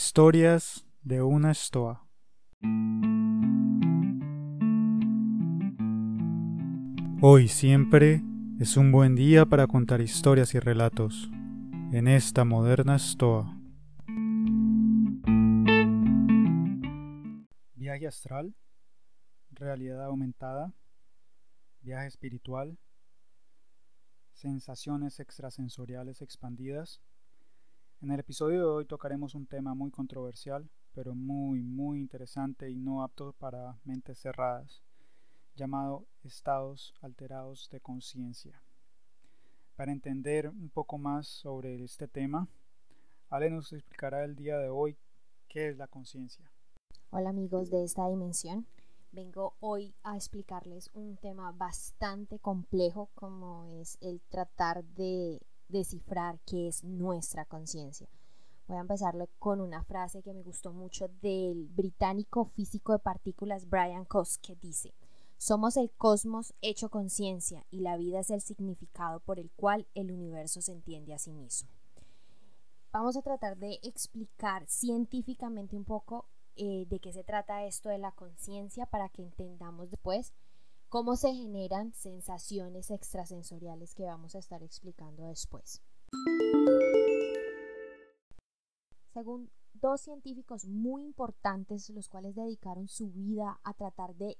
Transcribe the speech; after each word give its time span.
Historias 0.00 0.86
de 1.02 1.22
una 1.22 1.50
estoa. 1.50 2.08
Hoy 7.20 7.48
siempre 7.48 8.22
es 8.60 8.76
un 8.76 8.92
buen 8.92 9.16
día 9.16 9.44
para 9.44 9.66
contar 9.66 10.00
historias 10.00 10.54
y 10.54 10.60
relatos 10.60 11.28
en 11.92 12.06
esta 12.06 12.44
moderna 12.44 12.94
estoa. 12.94 13.58
Viaje 17.74 18.06
astral, 18.06 18.54
realidad 19.50 20.04
aumentada, 20.04 20.72
viaje 21.80 22.06
espiritual, 22.06 22.78
sensaciones 24.32 25.18
extrasensoriales 25.18 26.22
expandidas. 26.22 27.02
En 28.00 28.12
el 28.12 28.20
episodio 28.20 28.60
de 28.60 28.64
hoy 28.64 28.84
tocaremos 28.84 29.34
un 29.34 29.48
tema 29.48 29.74
muy 29.74 29.90
controversial, 29.90 30.70
pero 30.94 31.16
muy, 31.16 31.64
muy 31.64 31.98
interesante 31.98 32.70
y 32.70 32.76
no 32.76 33.02
apto 33.02 33.32
para 33.32 33.76
mentes 33.82 34.20
cerradas, 34.20 34.84
llamado 35.56 36.06
estados 36.22 36.94
alterados 37.00 37.68
de 37.72 37.80
conciencia. 37.80 38.62
Para 39.74 39.90
entender 39.90 40.48
un 40.48 40.70
poco 40.70 40.96
más 40.96 41.26
sobre 41.26 41.82
este 41.82 42.06
tema, 42.06 42.46
Ale 43.30 43.50
nos 43.50 43.72
explicará 43.72 44.24
el 44.24 44.36
día 44.36 44.58
de 44.58 44.68
hoy 44.68 44.96
qué 45.48 45.68
es 45.68 45.76
la 45.76 45.88
conciencia. 45.88 46.48
Hola 47.10 47.30
amigos 47.30 47.68
de 47.68 47.82
esta 47.82 48.08
dimensión. 48.08 48.68
Vengo 49.10 49.54
hoy 49.58 49.92
a 50.04 50.14
explicarles 50.14 50.88
un 50.94 51.16
tema 51.16 51.50
bastante 51.50 52.38
complejo 52.38 53.10
como 53.16 53.64
es 53.64 53.98
el 54.00 54.20
tratar 54.28 54.84
de 54.84 55.40
descifrar 55.68 56.38
qué 56.46 56.68
es 56.68 56.84
nuestra 56.84 57.44
conciencia. 57.44 58.08
Voy 58.66 58.76
a 58.76 58.80
empezarle 58.80 59.28
con 59.38 59.60
una 59.60 59.82
frase 59.82 60.22
que 60.22 60.34
me 60.34 60.42
gustó 60.42 60.72
mucho 60.72 61.08
del 61.22 61.68
británico 61.68 62.44
físico 62.44 62.92
de 62.92 62.98
partículas 62.98 63.68
Brian 63.68 64.04
Cox 64.04 64.38
que 64.38 64.56
dice, 64.56 64.92
somos 65.38 65.76
el 65.76 65.90
cosmos 65.90 66.52
hecho 66.60 66.90
conciencia 66.90 67.64
y 67.70 67.80
la 67.80 67.96
vida 67.96 68.20
es 68.20 68.30
el 68.30 68.40
significado 68.40 69.20
por 69.20 69.38
el 69.38 69.50
cual 69.52 69.86
el 69.94 70.10
universo 70.10 70.60
se 70.60 70.72
entiende 70.72 71.14
a 71.14 71.18
sí 71.18 71.32
mismo. 71.32 71.70
Vamos 72.92 73.16
a 73.16 73.22
tratar 73.22 73.56
de 73.56 73.78
explicar 73.82 74.66
científicamente 74.66 75.76
un 75.76 75.84
poco 75.84 76.26
eh, 76.56 76.86
de 76.88 76.98
qué 76.98 77.12
se 77.12 77.22
trata 77.22 77.64
esto 77.64 77.88
de 77.88 77.98
la 77.98 78.12
conciencia 78.12 78.84
para 78.86 79.08
que 79.08 79.22
entendamos 79.22 79.90
después 79.90 80.32
cómo 80.88 81.16
se 81.16 81.34
generan 81.34 81.92
sensaciones 81.92 82.90
extrasensoriales 82.90 83.94
que 83.94 84.04
vamos 84.04 84.34
a 84.34 84.38
estar 84.38 84.62
explicando 84.62 85.24
después. 85.24 85.82
Según 89.12 89.50
dos 89.74 90.00
científicos 90.00 90.66
muy 90.66 91.02
importantes, 91.04 91.90
los 91.90 92.08
cuales 92.08 92.34
dedicaron 92.34 92.88
su 92.88 93.10
vida 93.10 93.60
a 93.64 93.74
tratar 93.74 94.14
de 94.14 94.38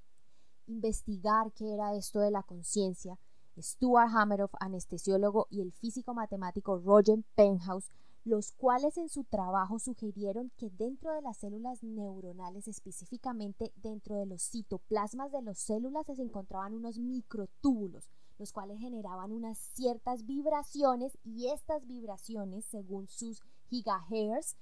investigar 0.67 1.53
qué 1.53 1.75
era 1.75 1.95
esto 1.95 2.21
de 2.21 2.31
la 2.31 2.43
conciencia, 2.43 3.19
Stuart 3.61 4.11
Hameroff, 4.15 4.55
anestesiólogo, 4.61 5.49
y 5.51 5.61
el 5.63 5.73
físico 5.73 6.15
matemático 6.15 6.79
Roger 6.79 7.25
Penhouse, 7.35 7.91
los 8.29 8.53
cuales 8.53 8.99
en 8.99 9.09
su 9.09 9.25
trabajo 9.25 9.79
sugirieron 9.79 10.51
que 10.59 10.69
dentro 10.71 11.15
de 11.15 11.23
las 11.23 11.39
células 11.39 11.83
neuronales, 11.83 12.69
específicamente 12.69 13.73
dentro 13.77 14.17
de 14.17 14.27
los 14.27 14.43
citoplasmas 14.43 15.33
de 15.33 15.41
las 15.41 15.59
células, 15.59 16.07
se 16.07 16.13
encontraban 16.21 16.75
unos 16.75 16.99
microtúbulos, 16.99 18.11
los 18.39 18.53
cuales 18.53 18.79
generaban 18.81 19.33
unas 19.33 19.57
ciertas 19.57 20.27
vibraciones 20.27 21.17
y 21.25 21.49
estas 21.49 21.87
vibraciones, 21.87 22.67
según 22.67 23.09
sus 23.09 23.43
gigahertz, 23.71 24.57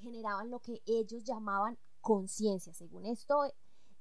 generaban 0.00 0.50
lo 0.50 0.60
que 0.60 0.80
ellos 0.86 1.24
llamaban 1.24 1.78
conciencia. 2.00 2.72
Según 2.72 3.04
esto, 3.04 3.44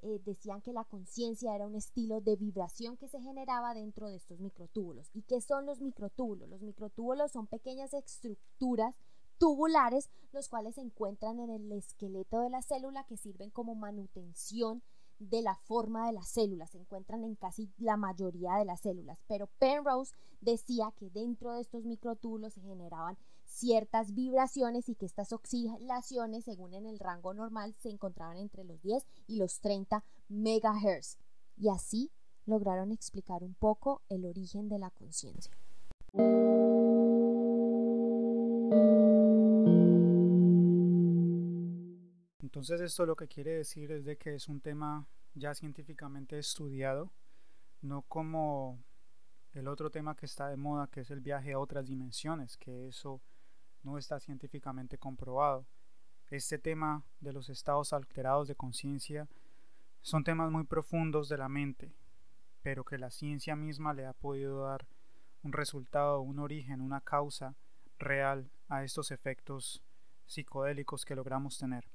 eh, 0.04 0.22
decían 0.26 0.62
que 0.62 0.74
la 0.74 0.84
conciencia 0.84 1.56
era 1.56 1.66
un 1.66 1.76
estilo 1.76 2.22
de 2.22 2.36
vibración 2.36 2.98
que 2.98 3.08
se 3.08 3.22
generaba 3.22 3.74
dentro 3.74 4.08
de 4.08 4.18
estos 4.18 4.40
microtúbulos. 4.40 5.10
¿Y 5.14 5.24
qué 5.24 5.42
son 5.42 5.66
los 5.66 5.82
microtúbulos? 5.82 6.50
Los 6.50 6.62
microtúbulos 6.62 7.32
son 7.32 7.48
pequeñas 7.48 7.94
estructuras 7.94 8.96
tubulares, 9.38 10.10
los 10.32 10.50
cuales 10.50 10.76
se 10.76 10.82
encuentran 10.82 11.40
en 11.40 11.50
el 11.50 11.72
esqueleto 11.72 12.42
de 12.42 12.50
la 12.50 12.62
célula 12.62 13.06
que 13.06 13.18
sirven 13.18 13.50
como 13.50 13.76
manutención 13.76 14.84
de 15.20 15.42
la 15.42 15.56
forma 15.56 16.08
de 16.08 16.14
las 16.14 16.28
células, 16.28 16.72
se 16.72 16.80
encuentran 16.80 17.24
en 17.24 17.36
casi 17.36 17.72
la 17.78 17.98
mayoría 17.98 18.56
de 18.56 18.66
las 18.66 18.82
células, 18.82 19.22
pero 19.28 19.48
Penrose 19.60 20.14
decía 20.42 20.92
que 20.98 21.10
dentro 21.10 21.54
de 21.54 21.62
estos 21.62 21.86
microtúbulos 21.86 22.54
se 22.54 22.62
generaban 22.62 23.18
ciertas 23.54 24.14
vibraciones 24.14 24.90
y 24.90 24.96
que 24.96 25.06
estas 25.06 25.32
oscilaciones, 25.32 26.44
según 26.46 26.74
en 26.74 26.88
el 26.88 27.00
rango 27.00 27.34
normal, 27.34 27.76
se 27.78 27.90
encontraban 27.90 28.38
entre 28.38 28.64
los 28.64 28.82
10 28.82 29.06
y 29.28 29.38
los 29.38 29.60
30 29.60 30.04
megahertz. 30.28 31.18
Y 31.56 31.70
así 31.70 32.12
lograron 32.46 32.92
explicar 32.92 33.44
un 33.44 33.54
poco 33.54 34.02
el 34.10 34.26
origen 34.26 34.70
de 34.70 34.80
la 34.80 34.90
conciencia. 34.90 35.54
Entonces 42.42 42.82
esto 42.82 43.06
lo 43.06 43.16
que 43.16 43.28
quiere 43.28 43.52
decir 43.52 43.92
es 43.92 44.04
de 44.04 44.18
que 44.18 44.36
es 44.36 44.48
un 44.48 44.62
tema 44.62 45.08
ya 45.36 45.54
científicamente 45.54 46.38
estudiado, 46.38 47.12
no 47.82 48.02
como 48.04 48.84
el 49.54 49.68
otro 49.68 49.92
tema 49.92 50.16
que 50.16 50.26
está 50.26 50.50
de 50.50 50.58
moda, 50.58 50.88
que 50.88 51.02
es 51.02 51.12
el 51.12 51.22
viaje 51.22 51.54
a 51.54 51.60
otras 51.60 51.86
dimensiones, 51.86 52.58
que 52.58 52.88
eso 52.88 53.22
no 53.84 53.98
está 53.98 54.20
científicamente 54.20 54.98
comprobado. 54.98 55.66
Este 56.30 56.58
tema 56.58 57.04
de 57.20 57.34
los 57.34 57.50
estados 57.50 57.94
alterados 57.94 58.48
de 58.48 58.56
conciencia 58.56 59.28
son 60.02 60.24
temas 60.24 60.52
muy 60.52 60.64
profundos 60.64 61.30
de 61.30 61.38
la 61.38 61.50
mente, 61.50 61.94
pero 62.62 62.84
que 62.84 62.98
la 62.98 63.12
ciencia 63.12 63.56
misma 63.56 63.94
le 63.94 64.06
ha 64.06 64.14
podido 64.14 64.64
dar 64.64 64.86
un 65.44 65.54
resultado, 65.54 66.22
un 66.22 66.40
origen, 66.40 66.82
una 66.82 67.02
causa 67.02 67.56
real 68.00 68.50
a 68.70 68.84
estos 68.84 69.12
efectos 69.12 69.84
psicodélicos 70.26 71.06
que 71.06 71.16
logramos 71.16 71.58
tener. 71.58 71.86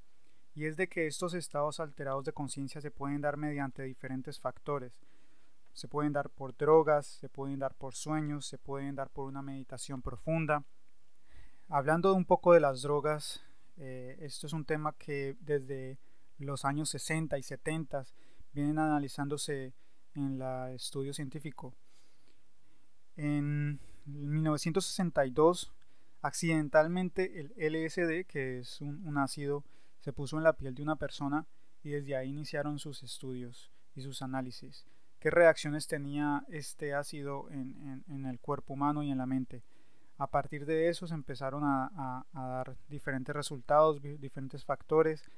Y 0.54 0.66
es 0.66 0.76
de 0.76 0.88
que 0.88 1.06
estos 1.06 1.34
estados 1.34 1.80
alterados 1.80 2.24
de 2.24 2.32
conciencia 2.32 2.80
se 2.80 2.90
pueden 2.90 3.20
dar 3.20 3.36
mediante 3.36 3.82
diferentes 3.82 4.40
factores. 4.40 5.00
Se 5.72 5.88
pueden 5.88 6.12
dar 6.12 6.30
por 6.30 6.56
drogas, 6.56 7.06
se 7.06 7.28
pueden 7.28 7.58
dar 7.58 7.74
por 7.74 7.94
sueños, 7.94 8.46
se 8.46 8.58
pueden 8.58 8.94
dar 8.94 9.10
por 9.10 9.28
una 9.28 9.42
meditación 9.42 10.02
profunda, 10.02 10.64
Hablando 11.70 12.14
un 12.14 12.24
poco 12.24 12.54
de 12.54 12.60
las 12.60 12.80
drogas, 12.80 13.44
eh, 13.76 14.16
esto 14.20 14.46
es 14.46 14.54
un 14.54 14.64
tema 14.64 14.94
que 14.96 15.36
desde 15.40 15.98
los 16.38 16.64
años 16.64 16.88
60 16.88 17.36
y 17.36 17.42
70 17.42 18.06
vienen 18.54 18.78
analizándose 18.78 19.74
en 20.14 20.40
el 20.40 20.74
estudio 20.74 21.12
científico. 21.12 21.74
En 23.16 23.80
1962, 24.06 25.70
accidentalmente 26.22 27.38
el 27.38 27.52
LSD, 27.58 28.24
que 28.26 28.60
es 28.60 28.80
un, 28.80 29.18
ácido, 29.18 29.62
se 30.00 30.14
puso 30.14 30.38
en 30.38 30.44
la 30.44 30.54
piel 30.54 30.74
de 30.74 30.82
una 30.82 30.96
persona 30.96 31.44
y 31.82 31.90
desde 31.90 32.16
ahí 32.16 32.30
iniciaron 32.30 32.78
sus 32.78 33.02
estudios 33.02 33.70
y 33.94 34.00
sus 34.00 34.22
análisis. 34.22 34.86
¿Qué 35.20 35.30
reacciones 35.30 35.86
tenía 35.86 36.46
este 36.48 36.94
ácido 36.94 37.50
en 37.50 38.24
el 38.24 38.40
cuerpo 38.40 38.72
humano 38.72 39.02
y 39.02 39.10
en 39.10 39.18
la 39.18 39.26
mente? 39.26 39.62
A 40.18 40.26
partir 40.26 40.66
de 40.66 40.88
eso 40.88 41.06
se 41.06 41.14
empezaron 41.14 41.62
a, 41.64 42.26
dar 42.34 42.76
diferentes 42.88 43.34
resultados, 43.34 44.02
diferentes 44.02 44.64
factores. 44.64 45.30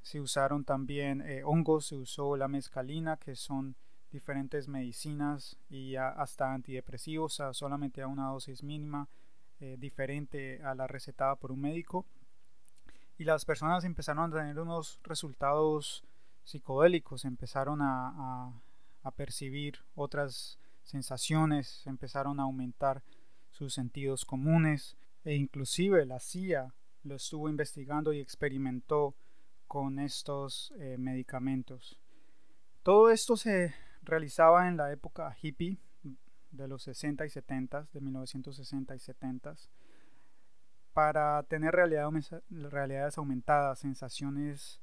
Se 0.00 0.18
usaron 0.18 0.64
también 0.64 1.20
eh, 1.20 1.42
hongos, 1.44 1.88
se 1.88 1.96
usó 1.96 2.34
la 2.34 2.48
mescalina, 2.48 3.18
que 3.18 3.36
son 3.36 3.76
diferentes 4.10 4.66
medicinas 4.66 5.58
y 5.68 5.96
hasta 5.96 6.54
antidepresivos, 6.54 7.42
solamente 7.52 8.00
a 8.00 8.06
una 8.06 8.28
dosis 8.28 8.62
mínima, 8.62 9.06
eh, 9.60 9.76
diferente 9.78 10.62
a 10.62 10.74
la 10.74 10.86
recetada 10.86 11.36
por 11.36 11.52
un 11.52 11.60
médico. 11.60 12.06
Y 13.18 13.24
las 13.24 13.44
personas 13.44 13.84
empezaron 13.84 14.32
a 14.32 14.38
tener 14.38 14.58
unos 14.58 15.00
resultados 15.02 16.02
psicodélicos, 16.44 17.26
empezaron 17.26 17.82
a, 17.82 18.54
a 19.02 19.10
percibir 19.10 19.80
otras 19.94 20.58
sensaciones, 20.82 21.86
empezaron 21.86 22.40
a 22.40 22.44
aumentar 22.44 23.02
sus 23.58 23.74
sentidos 23.74 24.24
comunes 24.24 24.96
e 25.24 25.34
inclusive 25.34 26.06
la 26.06 26.20
CIA 26.20 26.72
lo 27.02 27.16
estuvo 27.16 27.48
investigando 27.48 28.12
y 28.12 28.20
experimentó 28.20 29.16
con 29.66 29.98
estos 29.98 30.72
eh, 30.78 30.96
medicamentos. 30.96 31.98
Todo 32.84 33.10
esto 33.10 33.36
se 33.36 33.74
realizaba 34.02 34.68
en 34.68 34.76
la 34.76 34.92
época 34.92 35.36
hippie 35.42 35.76
de 36.52 36.68
los 36.68 36.84
60 36.84 37.26
y 37.26 37.30
70, 37.30 37.88
de 37.92 38.00
1960 38.00 38.94
y 38.94 38.98
70, 39.00 39.56
para 40.92 41.42
tener 41.42 41.74
realidades 41.74 43.18
aumentadas, 43.18 43.80
sensaciones 43.80 44.80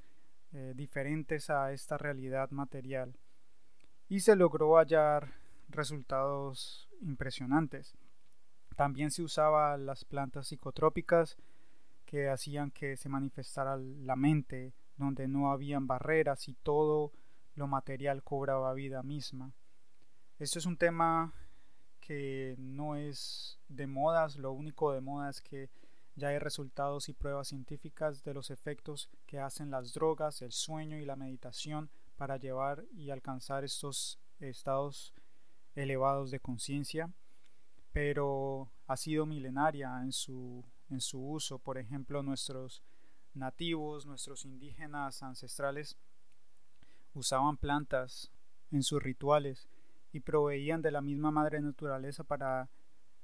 eh, 0.51 0.73
diferentes 0.75 1.49
a 1.49 1.71
esta 1.71 1.97
realidad 1.97 2.51
material. 2.51 3.17
Y 4.09 4.19
se 4.19 4.35
logró 4.35 4.75
hallar 4.75 5.33
resultados 5.69 6.89
impresionantes. 7.01 7.95
También 8.75 9.11
se 9.11 9.23
usaba 9.23 9.77
las 9.77 10.05
plantas 10.05 10.47
psicotrópicas, 10.47 11.37
que 12.05 12.29
hacían 12.29 12.71
que 12.71 12.97
se 12.97 13.09
manifestara 13.09 13.77
la 13.77 14.15
mente, 14.15 14.73
donde 14.97 15.27
no 15.27 15.51
habían 15.51 15.87
barreras 15.87 16.47
y 16.47 16.53
todo 16.53 17.11
lo 17.55 17.67
material 17.67 18.23
cobraba 18.23 18.73
vida 18.73 19.01
misma. 19.03 19.51
Esto 20.39 20.59
es 20.59 20.65
un 20.65 20.77
tema 20.77 21.33
que 21.99 22.55
no 22.59 22.95
es 22.95 23.59
de 23.67 23.87
modas, 23.87 24.35
lo 24.35 24.51
único 24.51 24.91
de 24.91 25.01
moda 25.01 25.29
es 25.29 25.41
que 25.41 25.69
ya 26.15 26.29
hay 26.29 26.39
resultados 26.39 27.09
y 27.09 27.13
pruebas 27.13 27.49
científicas 27.49 28.23
de 28.23 28.33
los 28.33 28.51
efectos 28.51 29.09
que 29.25 29.39
hacen 29.39 29.71
las 29.71 29.93
drogas, 29.93 30.41
el 30.41 30.51
sueño 30.51 30.97
y 30.97 31.05
la 31.05 31.15
meditación 31.15 31.89
para 32.15 32.37
llevar 32.37 32.85
y 32.93 33.09
alcanzar 33.09 33.63
estos 33.63 34.19
estados 34.39 35.13
elevados 35.75 36.31
de 36.31 36.39
conciencia, 36.39 37.09
pero 37.95 38.69
ha 38.87 38.97
sido 38.97 39.25
milenaria 39.25 40.01
en 40.03 40.11
su, 40.11 40.65
en 40.89 40.99
su 40.99 41.17
uso. 41.17 41.59
Por 41.59 41.77
ejemplo, 41.77 42.21
nuestros 42.21 42.83
nativos, 43.33 44.05
nuestros 44.05 44.43
indígenas 44.43 45.23
ancestrales, 45.23 45.95
usaban 47.13 47.55
plantas 47.55 48.29
en 48.69 48.83
sus 48.83 49.01
rituales 49.01 49.69
y 50.11 50.19
proveían 50.19 50.81
de 50.81 50.91
la 50.91 50.99
misma 50.99 51.31
madre 51.31 51.61
naturaleza 51.61 52.25
para 52.25 52.67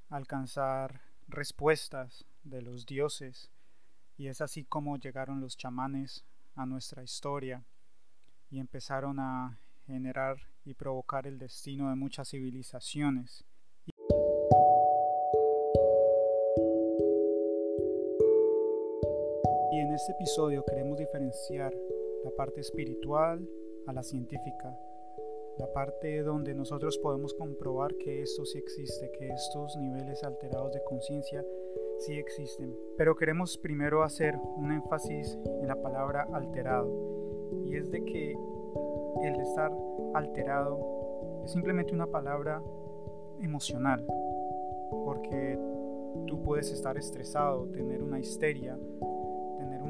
alcanzar 0.07 1.01
respuestas 1.27 2.23
de 2.45 2.61
los 2.61 2.85
dioses. 2.85 3.51
Y 4.17 4.27
es 4.27 4.39
así 4.39 4.63
como 4.63 4.97
llegaron 4.97 5.41
los 5.41 5.57
chamanes 5.57 6.23
a 6.55 6.65
nuestra 6.65 7.03
historia 7.03 7.65
y 8.49 8.59
empezaron 8.59 9.19
a 9.19 9.59
generar 9.85 10.37
y 10.63 10.75
provocar 10.75 11.27
el 11.27 11.39
destino 11.39 11.89
de 11.89 11.95
muchas 11.95 12.29
civilizaciones. 12.29 13.43
En 19.91 19.95
este 19.95 20.13
episodio 20.13 20.63
queremos 20.63 20.97
diferenciar 20.97 21.73
la 22.23 22.31
parte 22.31 22.61
espiritual 22.61 23.45
a 23.87 23.91
la 23.91 24.01
científica, 24.03 24.73
la 25.57 25.69
parte 25.73 26.23
donde 26.23 26.53
nosotros 26.53 26.97
podemos 26.97 27.33
comprobar 27.33 27.93
que 27.95 28.21
esto 28.21 28.45
sí 28.45 28.57
existe, 28.57 29.11
que 29.11 29.27
estos 29.27 29.75
niveles 29.75 30.23
alterados 30.23 30.71
de 30.71 30.81
conciencia 30.85 31.45
sí 31.97 32.13
existen. 32.13 32.73
Pero 32.97 33.17
queremos 33.17 33.57
primero 33.57 34.01
hacer 34.03 34.33
un 34.55 34.71
énfasis 34.71 35.37
en 35.59 35.67
la 35.67 35.75
palabra 35.75 36.25
alterado, 36.31 36.89
y 37.65 37.75
es 37.75 37.91
de 37.91 38.01
que 38.05 38.31
el 39.23 39.41
estar 39.41 39.73
alterado 40.13 41.41
es 41.43 41.51
simplemente 41.51 41.93
una 41.93 42.07
palabra 42.07 42.63
emocional, 43.41 44.05
porque 45.03 45.59
tú 46.27 46.41
puedes 46.43 46.71
estar 46.71 46.97
estresado, 46.97 47.67
tener 47.73 48.01
una 48.01 48.21
histeria, 48.21 48.79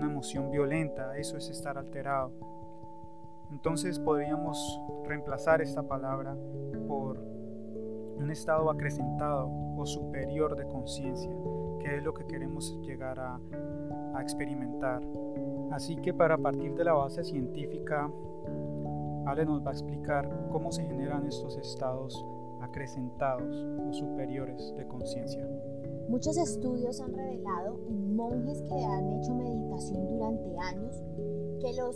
una 0.01 0.09
emoción 0.09 0.49
violenta, 0.49 1.15
eso 1.15 1.37
es 1.37 1.47
estar 1.49 1.77
alterado. 1.77 2.31
Entonces 3.51 3.99
podríamos 3.99 4.81
reemplazar 5.05 5.61
esta 5.61 5.83
palabra 5.83 6.35
por 6.87 7.19
un 7.19 8.31
estado 8.31 8.71
acrecentado 8.71 9.47
o 9.77 9.85
superior 9.85 10.55
de 10.55 10.67
conciencia, 10.67 11.31
que 11.79 11.97
es 11.97 12.03
lo 12.03 12.13
que 12.15 12.25
queremos 12.25 12.79
llegar 12.81 13.19
a, 13.19 13.39
a 14.15 14.21
experimentar. 14.21 15.03
Así 15.71 15.95
que 15.97 16.13
para 16.13 16.35
partir 16.37 16.73
de 16.73 16.83
la 16.83 16.93
base 16.93 17.23
científica 17.23 18.09
Ale 19.27 19.45
nos 19.45 19.63
va 19.63 19.69
a 19.69 19.73
explicar 19.73 20.27
cómo 20.51 20.71
se 20.71 20.83
generan 20.83 21.27
estos 21.27 21.57
estados 21.57 22.25
acrecentados 22.59 23.55
o 23.87 23.93
superiores 23.93 24.73
de 24.75 24.87
conciencia. 24.87 25.47
Muchos 26.07 26.37
estudios 26.37 26.99
han 26.99 27.13
revelado 27.13 27.79
en 27.87 28.10
monjes 28.21 28.61
que 28.61 28.85
han 28.85 29.09
hecho 29.13 29.33
meditación 29.33 30.07
durante 30.07 30.57
años 30.59 30.95
que 31.59 31.73
los 31.73 31.95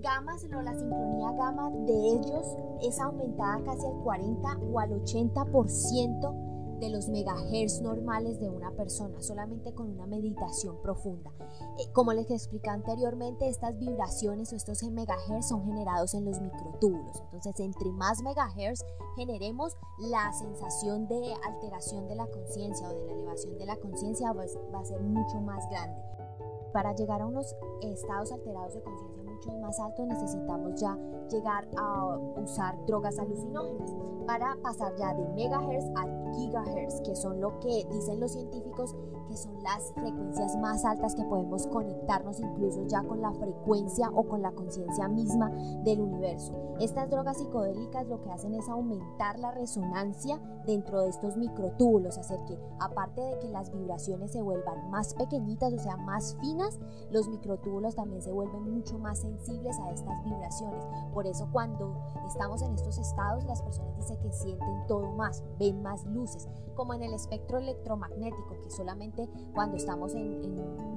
gamas 0.00 0.44
o 0.44 0.62
la 0.62 0.74
sincronía 0.74 1.32
gamma 1.32 1.70
de 1.86 1.94
ellos 1.94 2.56
es 2.82 3.00
aumentada 3.00 3.62
casi 3.64 3.86
al 3.86 4.02
40 4.04 4.58
o 4.72 4.78
al 4.78 4.90
80% 5.02 6.47
de 6.80 6.90
los 6.90 7.08
megahertz 7.08 7.80
normales 7.80 8.40
de 8.40 8.48
una 8.48 8.70
persona, 8.72 9.20
solamente 9.22 9.72
con 9.74 9.90
una 9.90 10.06
meditación 10.06 10.80
profunda. 10.82 11.30
Eh, 11.78 11.90
como 11.92 12.12
les 12.12 12.30
expliqué 12.30 12.70
anteriormente, 12.70 13.48
estas 13.48 13.78
vibraciones 13.78 14.52
o 14.52 14.56
estos 14.56 14.82
megahertz 14.84 15.48
son 15.48 15.64
generados 15.64 16.14
en 16.14 16.24
los 16.24 16.40
microtúbulos. 16.40 17.20
Entonces, 17.24 17.58
entre 17.60 17.90
más 17.90 18.22
megahertz 18.22 18.84
generemos, 19.16 19.76
la 19.98 20.32
sensación 20.32 21.08
de 21.08 21.34
alteración 21.46 22.08
de 22.08 22.14
la 22.14 22.26
conciencia 22.26 22.88
o 22.88 22.94
de 22.94 23.06
la 23.06 23.12
elevación 23.12 23.58
de 23.58 23.66
la 23.66 23.76
conciencia 23.76 24.32
va 24.32 24.44
a 24.44 24.84
ser 24.84 25.00
mucho 25.00 25.40
más 25.40 25.68
grande. 25.70 26.00
Para 26.72 26.94
llegar 26.94 27.22
a 27.22 27.26
unos 27.26 27.56
estados 27.82 28.30
alterados 28.30 28.74
de 28.74 28.82
conciencia 28.82 29.07
mucho 29.38 29.56
más 29.58 29.78
altos 29.78 30.06
necesitamos 30.06 30.80
ya 30.80 30.98
llegar 31.30 31.68
a 31.76 32.16
usar 32.42 32.74
drogas 32.86 33.18
alucinógenas 33.18 33.94
para 34.26 34.56
pasar 34.62 34.94
ya 34.96 35.14
de 35.14 35.26
megahertz 35.28 35.86
a 35.96 36.34
gigahertz, 36.34 37.00
que 37.02 37.14
son 37.14 37.40
lo 37.40 37.58
que 37.60 37.86
dicen 37.90 38.20
los 38.20 38.32
científicos 38.32 38.94
que 39.28 39.36
son 39.36 39.62
las 39.62 39.92
frecuencias 39.92 40.56
más 40.56 40.84
altas 40.84 41.14
que 41.14 41.24
podemos 41.24 41.66
conectarnos 41.66 42.40
incluso 42.40 42.86
ya 42.86 43.02
con 43.02 43.20
la 43.20 43.32
frecuencia 43.32 44.10
o 44.10 44.24
con 44.24 44.42
la 44.42 44.52
conciencia 44.52 45.06
misma 45.08 45.50
del 45.84 46.00
universo. 46.00 46.54
Estas 46.80 47.10
drogas 47.10 47.38
psicodélicas 47.38 48.06
lo 48.06 48.20
que 48.22 48.30
hacen 48.30 48.54
es 48.54 48.68
aumentar 48.68 49.38
la 49.38 49.50
resonancia 49.50 50.40
dentro 50.66 51.02
de 51.02 51.08
estos 51.08 51.36
microtúbulos, 51.36 52.18
hacer 52.18 52.38
que 52.46 52.58
aparte 52.80 53.20
de 53.20 53.38
que 53.38 53.48
las 53.48 53.70
vibraciones 53.70 54.32
se 54.32 54.42
vuelvan 54.42 54.90
más 54.90 55.14
pequeñitas, 55.14 55.72
o 55.72 55.78
sea, 55.78 55.96
más 55.96 56.36
finas, 56.40 56.78
los 57.10 57.28
microtúbulos 57.28 57.94
también 57.94 58.22
se 58.22 58.32
vuelven 58.32 58.74
mucho 58.74 58.98
más 58.98 59.24
sensibles 59.28 59.78
a 59.80 59.90
estas 59.90 60.24
vibraciones. 60.24 60.84
Por 61.12 61.26
eso 61.26 61.48
cuando 61.52 61.96
estamos 62.26 62.62
en 62.62 62.74
estos 62.74 62.98
estados, 62.98 63.44
las 63.44 63.62
personas 63.62 63.96
dicen 63.96 64.18
que 64.20 64.32
sienten 64.32 64.86
todo 64.86 65.12
más, 65.12 65.42
ven 65.58 65.82
más 65.82 66.04
luces, 66.06 66.48
como 66.74 66.94
en 66.94 67.02
el 67.02 67.14
espectro 67.14 67.58
electromagnético, 67.58 68.56
que 68.62 68.70
solamente 68.70 69.28
cuando 69.54 69.76
estamos 69.76 70.14
en, 70.14 70.38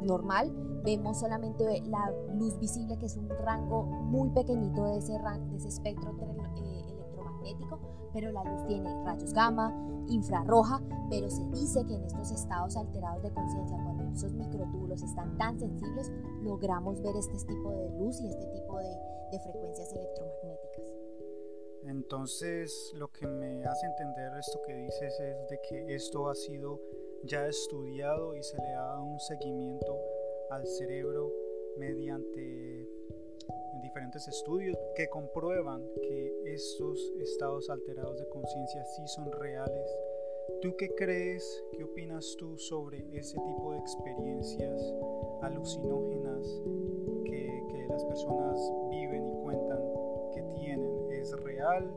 normal 0.06 0.52
vemos 0.84 1.20
solamente 1.20 1.82
la 1.82 2.12
luz 2.34 2.58
visible, 2.60 2.98
que 2.98 3.06
es 3.06 3.16
un 3.16 3.30
rango 3.30 3.84
muy 3.84 4.30
pequeñito 4.30 4.86
de 4.86 4.98
ese, 4.98 5.14
de 5.14 5.56
ese 5.58 5.68
espectro 5.68 6.12
eh, 6.58 6.86
electromagnético, 6.90 7.80
pero 8.14 8.32
la 8.32 8.44
luz 8.44 8.66
tiene 8.68 8.90
rayos 9.04 9.34
gamma, 9.34 9.74
infrarroja, 10.08 10.82
pero 11.10 11.30
se 11.30 11.44
dice 11.50 11.86
que 11.86 11.96
en 11.96 12.04
estos 12.04 12.32
estados 12.32 12.76
alterados 12.76 13.24
de 13.24 13.32
conciencia, 13.32 13.78
cuando 13.84 14.04
esos 14.12 14.34
microtúbulos 14.34 15.02
están 15.02 15.38
tan 15.38 15.60
sensibles, 15.60 16.12
logramos 16.42 17.02
ver 17.02 17.16
este 17.16 17.38
tipo 17.46 17.72
de 17.72 17.90
luz 17.98 18.20
y 18.22 18.28
este 18.28 18.46
tipo 18.48 18.78
de, 18.78 18.90
de 19.32 19.40
frecuencias 19.40 19.94
electromagnéticas. 19.94 20.94
Entonces, 21.84 22.94
lo 22.96 23.08
que 23.08 23.26
me 23.26 23.66
hace 23.66 23.86
entender 23.88 24.32
esto 24.40 24.62
que 24.68 24.76
dices 24.76 25.20
es 25.20 25.50
de 25.50 25.60
que 25.68 25.96
esto 25.96 26.30
ha 26.30 26.36
sido 26.36 26.80
ya 27.24 27.48
estudiado 27.48 28.36
y 28.36 28.44
se 28.44 28.58
le 28.58 28.74
ha 28.74 28.82
dado 28.82 29.04
un 29.04 29.20
seguimiento 29.20 29.98
al 30.52 30.66
cerebro 30.68 31.32
mediante 31.78 32.81
diferentes 33.92 34.26
estudios 34.30 34.78
que 34.96 35.10
comprueban 35.10 35.84
que 36.02 36.34
estos 36.46 37.12
estados 37.20 37.70
alterados 37.70 38.20
de 38.20 38.30
conciencia 38.30 38.86
sí 38.86 39.06
son 39.08 39.30
reales. 39.34 39.98
¿Tú 40.62 40.78
qué 40.78 40.96
crees, 40.96 41.44
qué 41.74 41.84
opinas 41.84 42.38
tú 42.38 42.58
sobre 42.58 43.06
ese 43.12 43.38
tipo 43.38 43.74
de 43.74 43.80
experiencias 43.80 44.82
alucinógenas 45.42 46.62
que, 47.26 47.66
que 47.70 47.86
las 47.90 48.06
personas 48.06 48.58
viven 48.90 49.28
y 49.28 49.34
cuentan 49.44 49.82
que 50.34 50.42
tienen? 50.56 51.12
¿Es 51.12 51.34
real? 51.44 51.92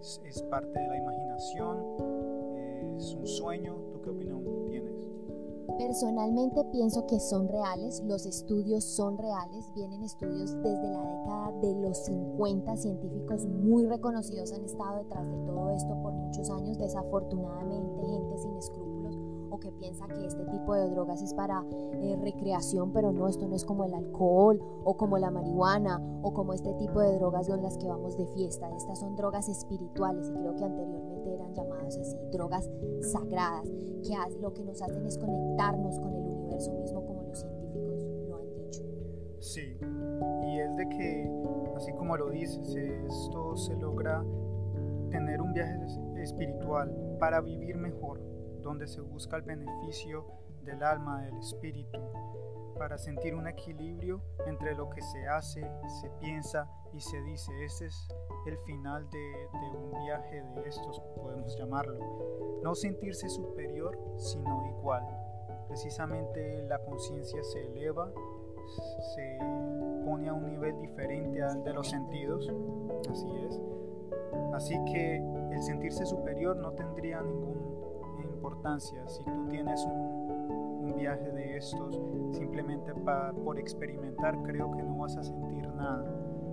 ¿Es 0.00 0.42
parte 0.44 0.80
de 0.80 0.88
la 0.88 0.96
imaginación? 0.96 2.96
¿Es 2.96 3.12
un 3.12 3.26
sueño? 3.26 3.76
¿Tú 3.92 4.00
qué 4.00 4.08
opinión 4.08 4.42
Personalmente 5.78 6.62
pienso 6.70 7.04
que 7.06 7.18
son 7.18 7.48
reales, 7.48 8.00
los 8.06 8.26
estudios 8.26 8.84
son 8.84 9.18
reales, 9.18 9.72
vienen 9.74 10.04
estudios 10.04 10.54
desde 10.62 10.88
la 10.88 11.02
década 11.02 11.52
de 11.60 11.74
los 11.74 11.98
50, 12.04 12.76
científicos 12.76 13.44
muy 13.46 13.84
reconocidos 13.84 14.52
han 14.52 14.64
estado 14.64 14.98
detrás 14.98 15.26
de 15.26 15.36
todo 15.46 15.70
esto 15.70 16.00
por 16.00 16.12
muchos 16.12 16.48
años, 16.50 16.78
desafortunadamente 16.78 18.06
gente 18.06 18.38
sin 18.38 18.56
escrúpulos 18.56 19.18
o 19.50 19.58
que 19.58 19.72
piensa 19.72 20.06
que 20.06 20.24
este 20.24 20.44
tipo 20.46 20.74
de 20.74 20.88
drogas 20.90 21.22
es 21.22 21.34
para 21.34 21.64
eh, 21.72 22.16
recreación, 22.20 22.92
pero 22.92 23.12
no, 23.12 23.26
esto 23.26 23.48
no 23.48 23.56
es 23.56 23.64
como 23.64 23.84
el 23.84 23.94
alcohol 23.94 24.60
o 24.84 24.96
como 24.96 25.18
la 25.18 25.32
marihuana 25.32 26.00
o 26.22 26.32
como 26.32 26.52
este 26.52 26.72
tipo 26.74 27.00
de 27.00 27.16
drogas 27.18 27.48
con 27.48 27.62
las 27.62 27.78
que 27.78 27.88
vamos 27.88 28.16
de 28.16 28.26
fiesta, 28.26 28.68
estas 28.76 29.00
son 29.00 29.16
drogas 29.16 29.48
espirituales 29.48 30.28
y 30.28 30.34
creo 30.34 30.54
que 30.54 30.64
anteriormente 30.64 31.13
llamadas 31.54 31.96
así, 31.96 32.16
drogas 32.32 32.70
sagradas, 33.00 33.68
que 34.02 34.40
lo 34.40 34.52
que 34.52 34.64
nos 34.64 34.82
hacen 34.82 35.06
es 35.06 35.18
conectarnos 35.18 35.98
con 35.98 36.14
el 36.14 36.22
universo 36.22 36.72
mismo 36.72 37.04
como 37.06 37.22
los 37.22 37.38
científicos 37.38 38.04
lo 38.28 38.36
han 38.36 38.54
dicho. 38.54 38.82
Sí, 39.40 39.78
y 40.46 40.58
es 40.58 40.76
de 40.76 40.88
que, 40.88 41.30
así 41.76 41.92
como 41.92 42.16
lo 42.16 42.30
dices, 42.30 42.74
esto 42.74 43.56
se 43.56 43.76
logra 43.76 44.24
tener 45.10 45.40
un 45.40 45.52
viaje 45.52 45.78
espiritual 46.16 47.16
para 47.18 47.40
vivir 47.40 47.76
mejor, 47.76 48.20
donde 48.62 48.86
se 48.86 49.00
busca 49.00 49.36
el 49.36 49.42
beneficio 49.42 50.24
del 50.64 50.82
alma, 50.82 51.22
del 51.22 51.38
espíritu, 51.38 52.00
para 52.78 52.98
sentir 52.98 53.34
un 53.34 53.46
equilibrio 53.46 54.22
entre 54.46 54.74
lo 54.74 54.90
que 54.90 55.00
se 55.02 55.26
hace, 55.26 55.60
se 56.00 56.10
piensa 56.20 56.68
y 56.92 57.00
se 57.00 57.20
dice. 57.22 57.52
Este 57.64 57.86
es 57.86 58.08
el 58.46 58.58
final 58.58 59.08
de, 59.10 59.18
de 59.18 59.76
un 59.76 59.90
viaje 60.04 60.42
de 60.42 60.68
estos, 60.68 61.00
podemos 61.16 61.56
llamarlo. 61.56 62.60
No 62.62 62.74
sentirse 62.74 63.28
superior, 63.28 63.98
sino 64.16 64.66
igual. 64.78 65.06
Precisamente 65.68 66.62
la 66.64 66.78
conciencia 66.78 67.42
se 67.42 67.66
eleva, 67.66 68.12
se 69.14 69.38
pone 70.04 70.28
a 70.28 70.34
un 70.34 70.46
nivel 70.46 70.78
diferente 70.80 71.42
al 71.42 71.64
de 71.64 71.72
los 71.72 71.88
sentidos. 71.88 72.50
Así 73.10 73.30
es. 73.48 73.60
Así 74.52 74.84
que 74.84 75.16
el 75.16 75.62
sentirse 75.62 76.06
superior 76.06 76.56
no 76.56 76.72
tendría 76.72 77.20
ninguna 77.22 78.22
importancia 78.22 79.06
si 79.08 79.24
tú 79.24 79.48
tienes 79.48 79.84
un, 79.84 80.43
viaje 80.92 81.30
de 81.30 81.56
estos 81.56 82.00
simplemente 82.32 82.92
por 83.44 83.58
experimentar 83.58 84.42
creo 84.42 84.70
que 84.72 84.82
no 84.82 84.98
vas 84.98 85.16
a 85.16 85.22
sentir 85.22 85.66
nada. 85.68 86.04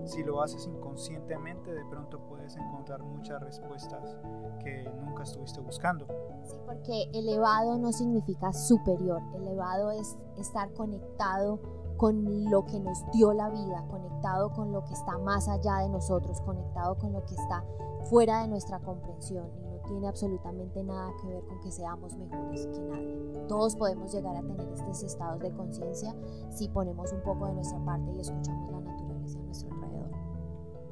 Si 0.06 0.24
lo 0.24 0.42
haces 0.42 0.66
inconscientemente 0.66 1.72
de 1.72 1.86
pronto 1.86 2.20
puedes 2.28 2.56
encontrar 2.56 3.04
muchas 3.04 3.42
respuestas 3.42 4.18
que 4.64 4.92
nunca 5.04 5.24
estuviste 5.24 5.62
buscando. 5.62 6.08
Sí 6.44 6.56
porque 6.66 7.10
elevado 7.14 7.78
no 7.78 7.92
significa 7.92 8.52
superior. 8.54 9.22
Elevado 9.36 9.92
es 9.92 10.18
estar 10.38 10.74
conectado 10.74 11.60
con 11.98 12.50
lo 12.50 12.66
que 12.66 12.80
nos 12.80 12.98
dio 13.12 13.32
la 13.34 13.50
vida, 13.50 13.86
conectado 13.90 14.52
con 14.54 14.72
lo 14.72 14.84
que 14.84 14.94
está 14.94 15.18
más 15.20 15.48
allá 15.48 15.80
de 15.80 15.90
nosotros, 15.90 16.42
conectado 16.42 16.98
con 16.98 17.14
lo 17.14 17.24
que 17.26 17.36
está 17.36 17.64
fuera 18.10 18.42
de 18.42 18.48
nuestra 18.48 18.80
comprensión 18.80 19.71
tiene 19.92 20.08
absolutamente 20.08 20.84
nada 20.84 21.12
que 21.22 21.28
ver 21.28 21.44
con 21.44 21.60
que 21.60 21.70
seamos 21.70 22.16
mejores 22.16 22.66
que 22.68 22.80
nadie. 22.80 23.46
Todos 23.50 23.76
podemos 23.76 24.14
llegar 24.14 24.38
a 24.38 24.42
tener 24.42 24.70
estos 24.70 25.04
estados 25.04 25.42
de 25.42 25.52
conciencia 25.52 26.16
si 26.50 26.70
ponemos 26.70 27.12
un 27.12 27.22
poco 27.22 27.48
de 27.48 27.54
nuestra 27.56 27.84
parte 27.84 28.10
y 28.12 28.22
escuchamos 28.22 28.72
la 28.72 28.80
naturaleza 28.80 29.38
a 29.38 29.42
nuestro 29.42 29.74
alrededor. 29.74 30.10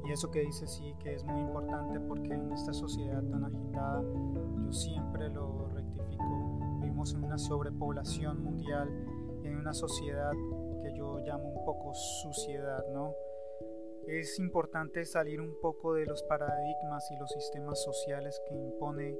Y 0.04 0.12
eso 0.12 0.30
que 0.30 0.40
dice 0.40 0.66
sí 0.66 0.94
que 0.98 1.14
es 1.14 1.24
muy 1.24 1.40
importante 1.40 1.98
porque 2.00 2.34
en 2.34 2.52
esta 2.52 2.74
sociedad 2.74 3.22
tan 3.22 3.44
agitada, 3.44 4.02
yo 4.64 4.72
siempre 4.72 5.30
lo 5.30 5.68
rectifico, 5.68 6.58
vivimos 6.80 7.14
en 7.14 7.24
una 7.24 7.38
sobrepoblación 7.38 8.44
mundial 8.44 8.88
en 9.44 9.56
una 9.56 9.72
sociedad 9.72 10.32
que 10.82 10.92
yo 10.94 11.18
llamo 11.20 11.48
un 11.48 11.64
poco 11.64 11.94
suciedad, 11.94 12.84
¿no? 12.92 13.14
Es 14.06 14.38
importante 14.38 15.04
salir 15.04 15.40
un 15.40 15.60
poco 15.60 15.94
de 15.94 16.06
los 16.06 16.22
paradigmas 16.24 17.10
y 17.10 17.16
los 17.16 17.30
sistemas 17.30 17.82
sociales 17.82 18.40
que 18.48 18.54
impone 18.54 19.18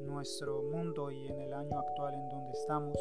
nuestro 0.00 0.62
mundo 0.62 1.10
y 1.10 1.28
en 1.28 1.40
el 1.40 1.52
año 1.52 1.78
actual 1.78 2.14
en 2.14 2.28
donde 2.28 2.52
estamos. 2.52 2.96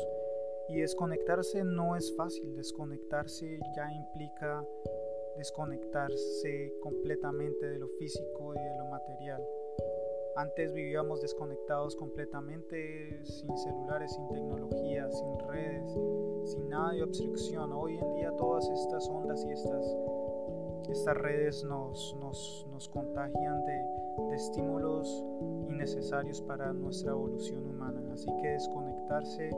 Y 0.69 0.81
desconectarse 0.81 1.63
no 1.63 1.95
es 1.95 2.15
fácil, 2.15 2.55
desconectarse 2.55 3.59
ya 3.75 3.91
implica 3.91 4.63
desconectarse 5.39 6.73
completamente 6.81 7.65
de 7.65 7.79
lo 7.79 7.87
físico 7.87 8.53
y 8.55 8.59
de 8.59 8.77
lo 8.77 8.85
material. 8.85 9.41
Antes 10.35 10.73
vivíamos 10.73 11.21
desconectados 11.21 11.95
completamente, 11.95 13.25
sin 13.25 13.57
celulares, 13.57 14.13
sin 14.13 14.27
tecnología, 14.27 15.09
sin 15.11 15.39
redes, 15.47 15.91
sin 16.43 16.69
nada 16.69 16.91
de 16.91 17.03
obstrucción. 17.03 17.71
Hoy 17.73 17.97
en 17.97 18.13
día 18.15 18.31
todas 18.37 18.69
estas 18.69 19.07
ondas 19.09 19.43
y 19.45 19.51
estas, 19.51 19.85
estas 20.89 21.17
redes 21.17 21.63
nos, 21.63 22.15
nos, 22.19 22.67
nos 22.71 22.89
contagian 22.89 23.65
de, 23.65 24.25
de, 24.29 24.35
estímulos 24.35 25.23
innecesarios 25.69 26.41
para 26.41 26.73
nuestra 26.73 27.11
evolución 27.11 27.67
humana. 27.67 28.01
Así 28.13 28.27
que 28.41 28.49
desconectarse 28.49 29.49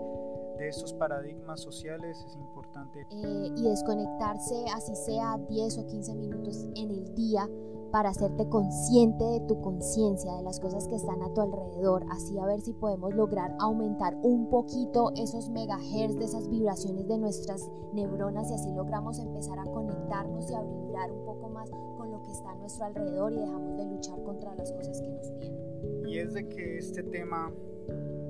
de 0.57 0.67
estos 0.67 0.93
paradigmas 0.93 1.59
sociales 1.59 2.23
es 2.27 2.35
importante. 2.35 3.05
Eh, 3.11 3.51
y 3.55 3.63
desconectarse 3.63 4.65
así 4.75 4.95
sea 4.95 5.37
10 5.49 5.77
o 5.79 5.87
15 5.87 6.15
minutos 6.15 6.65
en 6.75 6.91
el 6.91 7.15
día 7.15 7.47
para 7.91 8.09
hacerte 8.09 8.47
consciente 8.47 9.23
de 9.23 9.39
tu 9.41 9.61
conciencia, 9.61 10.33
de 10.35 10.43
las 10.43 10.59
cosas 10.59 10.87
que 10.87 10.95
están 10.95 11.21
a 11.21 11.33
tu 11.33 11.41
alrededor, 11.41 12.05
así 12.09 12.37
a 12.39 12.45
ver 12.45 12.61
si 12.61 12.73
podemos 12.73 13.13
lograr 13.13 13.55
aumentar 13.59 14.17
un 14.23 14.49
poquito 14.49 15.11
esos 15.15 15.49
megahertz 15.49 16.17
de 16.17 16.25
esas 16.25 16.49
vibraciones 16.49 17.07
de 17.07 17.17
nuestras 17.17 17.69
neuronas 17.93 18.49
y 18.49 18.53
así 18.53 18.71
logramos 18.73 19.19
empezar 19.19 19.59
a 19.59 19.65
conectarnos 19.65 20.49
y 20.49 20.55
a 20.55 20.61
vibrar 20.61 21.11
un 21.11 21.25
poco 21.25 21.49
más 21.49 21.69
con 21.97 22.11
lo 22.11 22.21
que 22.23 22.31
está 22.31 22.51
a 22.51 22.55
nuestro 22.55 22.85
alrededor 22.85 23.33
y 23.33 23.39
dejamos 23.39 23.77
de 23.77 23.85
luchar 23.85 24.23
contra 24.23 24.55
las 24.55 24.71
cosas 24.71 25.01
que 25.01 25.09
nos 25.09 25.31
vienen. 25.37 26.07
Y 26.07 26.17
es 26.17 26.33
de 26.33 26.47
que 26.47 26.77
este 26.77 27.03
tema 27.03 27.51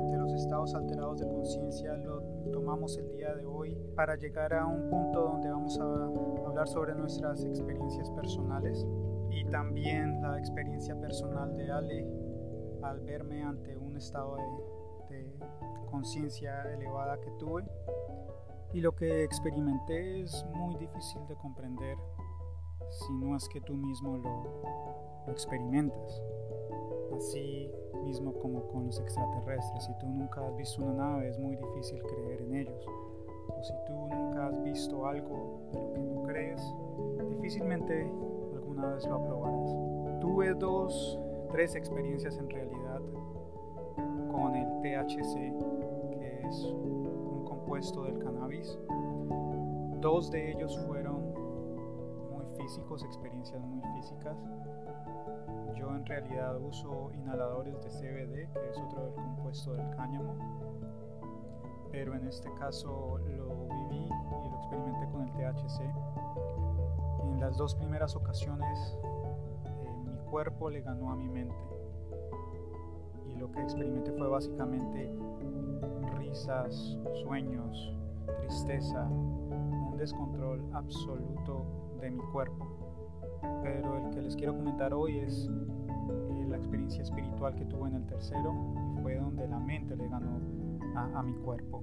de 0.09 0.17
los 0.17 0.33
estados 0.33 0.73
alterados 0.73 1.19
de 1.19 1.27
conciencia 1.27 1.95
lo 1.97 2.21
tomamos 2.51 2.97
el 2.97 3.11
día 3.11 3.35
de 3.35 3.45
hoy 3.45 3.77
para 3.95 4.15
llegar 4.15 4.53
a 4.53 4.65
un 4.65 4.89
punto 4.89 5.21
donde 5.21 5.49
vamos 5.49 5.79
a 5.79 6.05
hablar 6.45 6.67
sobre 6.67 6.95
nuestras 6.95 7.43
experiencias 7.43 8.09
personales 8.11 8.85
y 9.31 9.45
también 9.45 10.21
la 10.21 10.37
experiencia 10.37 10.99
personal 10.99 11.55
de 11.55 11.71
Ale 11.71 12.05
al 12.83 12.99
verme 13.01 13.41
ante 13.43 13.77
un 13.77 13.97
estado 13.97 14.35
de, 14.35 14.71
conciencia 15.89 16.63
elevada 16.71 17.19
que 17.19 17.29
tuve 17.31 17.65
y 18.71 18.79
lo 18.79 18.95
que 18.95 19.25
experimenté 19.25 20.21
es 20.21 20.45
muy 20.53 20.75
difícil 20.77 21.27
de 21.27 21.35
comprender 21.35 21.97
si 22.89 23.13
no 23.15 23.35
es 23.35 23.49
que 23.49 23.59
tú 23.59 23.73
mismo 23.73 24.17
lo, 24.17 24.61
lo 25.25 25.31
experimentas. 25.33 26.23
Así 27.13 27.69
mismo 28.05 28.33
como 28.35 28.65
con 28.69 28.85
los 28.85 29.01
extraterrestres, 29.01 29.83
si 29.83 29.97
tú 29.99 30.07
nunca 30.07 30.47
has 30.47 30.55
visto 30.55 30.81
una 30.81 30.93
nave 30.93 31.29
es 31.29 31.37
muy 31.39 31.57
difícil 31.57 32.01
creer 32.03 32.41
en 32.41 32.55
ellos. 32.55 32.85
O 33.49 33.61
si 33.61 33.73
tú 33.85 33.93
nunca 33.93 34.47
has 34.47 34.63
visto 34.63 35.05
algo 35.05 35.59
de 35.73 35.81
lo 35.81 35.93
que 35.93 35.99
no 35.99 36.23
crees, 36.23 36.61
difícilmente 37.31 38.09
una 38.81 38.95
vez 38.95 39.07
lo 39.07 39.15
aprobarás. 39.15 39.77
Tuve 40.19 40.53
dos, 40.55 41.19
tres 41.51 41.75
experiencias 41.75 42.35
en 42.37 42.49
realidad 42.49 42.99
con 44.31 44.55
el 44.55 44.67
THC, 44.81 45.35
que 46.17 46.41
es 46.47 46.63
un 46.63 47.45
compuesto 47.45 48.03
del 48.05 48.17
cannabis. 48.17 48.79
Dos 49.99 50.31
de 50.31 50.51
ellos 50.51 50.79
fueron 50.87 51.31
muy 52.31 52.45
físicos, 52.57 53.03
experiencias 53.03 53.61
muy 53.61 53.83
físicas. 53.97 54.35
Yo 55.75 55.95
en 55.95 56.03
realidad 56.07 56.59
uso 56.59 57.11
inhaladores 57.13 57.79
de 57.81 57.89
CBD, 57.89 58.51
que 58.51 58.69
es 58.69 58.79
otro 58.79 59.05
del 59.05 59.13
compuesto 59.13 59.73
del 59.73 59.89
cáñamo, 59.91 60.33
pero 61.91 62.15
en 62.15 62.25
este 62.25 62.51
caso 62.55 63.19
lo 63.19 63.67
viví 63.67 64.05
y 64.05 64.49
lo 64.49 64.57
experimenté 64.57 65.07
con 65.11 65.21
el 65.21 65.31
THC 65.33 66.10
las 67.41 67.57
dos 67.57 67.73
primeras 67.73 68.15
ocasiones 68.15 68.95
eh, 69.03 70.03
mi 70.05 70.15
cuerpo 70.29 70.69
le 70.69 70.81
ganó 70.81 71.11
a 71.11 71.15
mi 71.15 71.27
mente. 71.27 71.55
Y 73.27 73.35
lo 73.35 73.51
que 73.51 73.61
experimenté 73.61 74.11
fue 74.11 74.27
básicamente 74.27 75.11
risas, 76.19 76.99
sueños, 77.23 77.97
tristeza, 78.41 79.07
un 79.07 79.97
descontrol 79.97 80.63
absoluto 80.73 81.65
de 81.99 82.11
mi 82.11 82.21
cuerpo. 82.31 82.67
Pero 83.63 83.97
el 83.97 84.11
que 84.11 84.21
les 84.21 84.35
quiero 84.35 84.55
comentar 84.55 84.93
hoy 84.93 85.17
es 85.17 85.49
eh, 85.49 86.45
la 86.47 86.57
experiencia 86.57 87.01
espiritual 87.01 87.55
que 87.55 87.65
tuve 87.65 87.89
en 87.89 87.95
el 87.95 88.05
tercero 88.05 88.53
y 88.95 89.01
fue 89.01 89.15
donde 89.15 89.47
la 89.47 89.57
mente 89.57 89.95
le 89.95 90.07
ganó 90.07 90.39
a, 90.95 91.19
a 91.19 91.23
mi 91.23 91.33
cuerpo. 91.41 91.81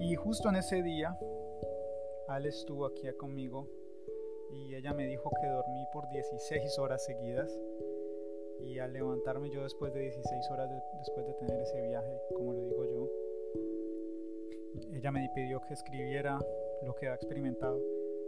Y 0.00 0.16
justo 0.16 0.48
en 0.48 0.56
ese 0.56 0.82
día, 0.82 1.16
Ale 2.26 2.48
estuvo 2.48 2.86
aquí 2.86 3.06
conmigo 3.16 3.68
y 4.52 4.74
ella 4.74 4.92
me 4.92 5.06
dijo 5.06 5.30
que 5.40 5.46
dormí 5.48 5.84
por 5.92 6.08
16 6.08 6.78
horas 6.78 7.04
seguidas 7.04 7.58
y 8.60 8.78
al 8.78 8.92
levantarme 8.92 9.50
yo 9.50 9.62
después 9.62 9.92
de 9.94 10.00
16 10.00 10.50
horas 10.50 10.70
después 10.98 11.26
de 11.26 11.34
tener 11.34 11.60
ese 11.60 11.80
viaje, 11.80 12.20
como 12.36 12.52
lo 12.52 12.62
digo 12.62 12.84
yo, 12.84 13.08
ella 14.92 15.10
me 15.10 15.28
pidió 15.34 15.60
que 15.60 15.74
escribiera 15.74 16.38
lo 16.82 16.94
que 16.94 17.08
ha 17.08 17.14
experimentado 17.14 17.80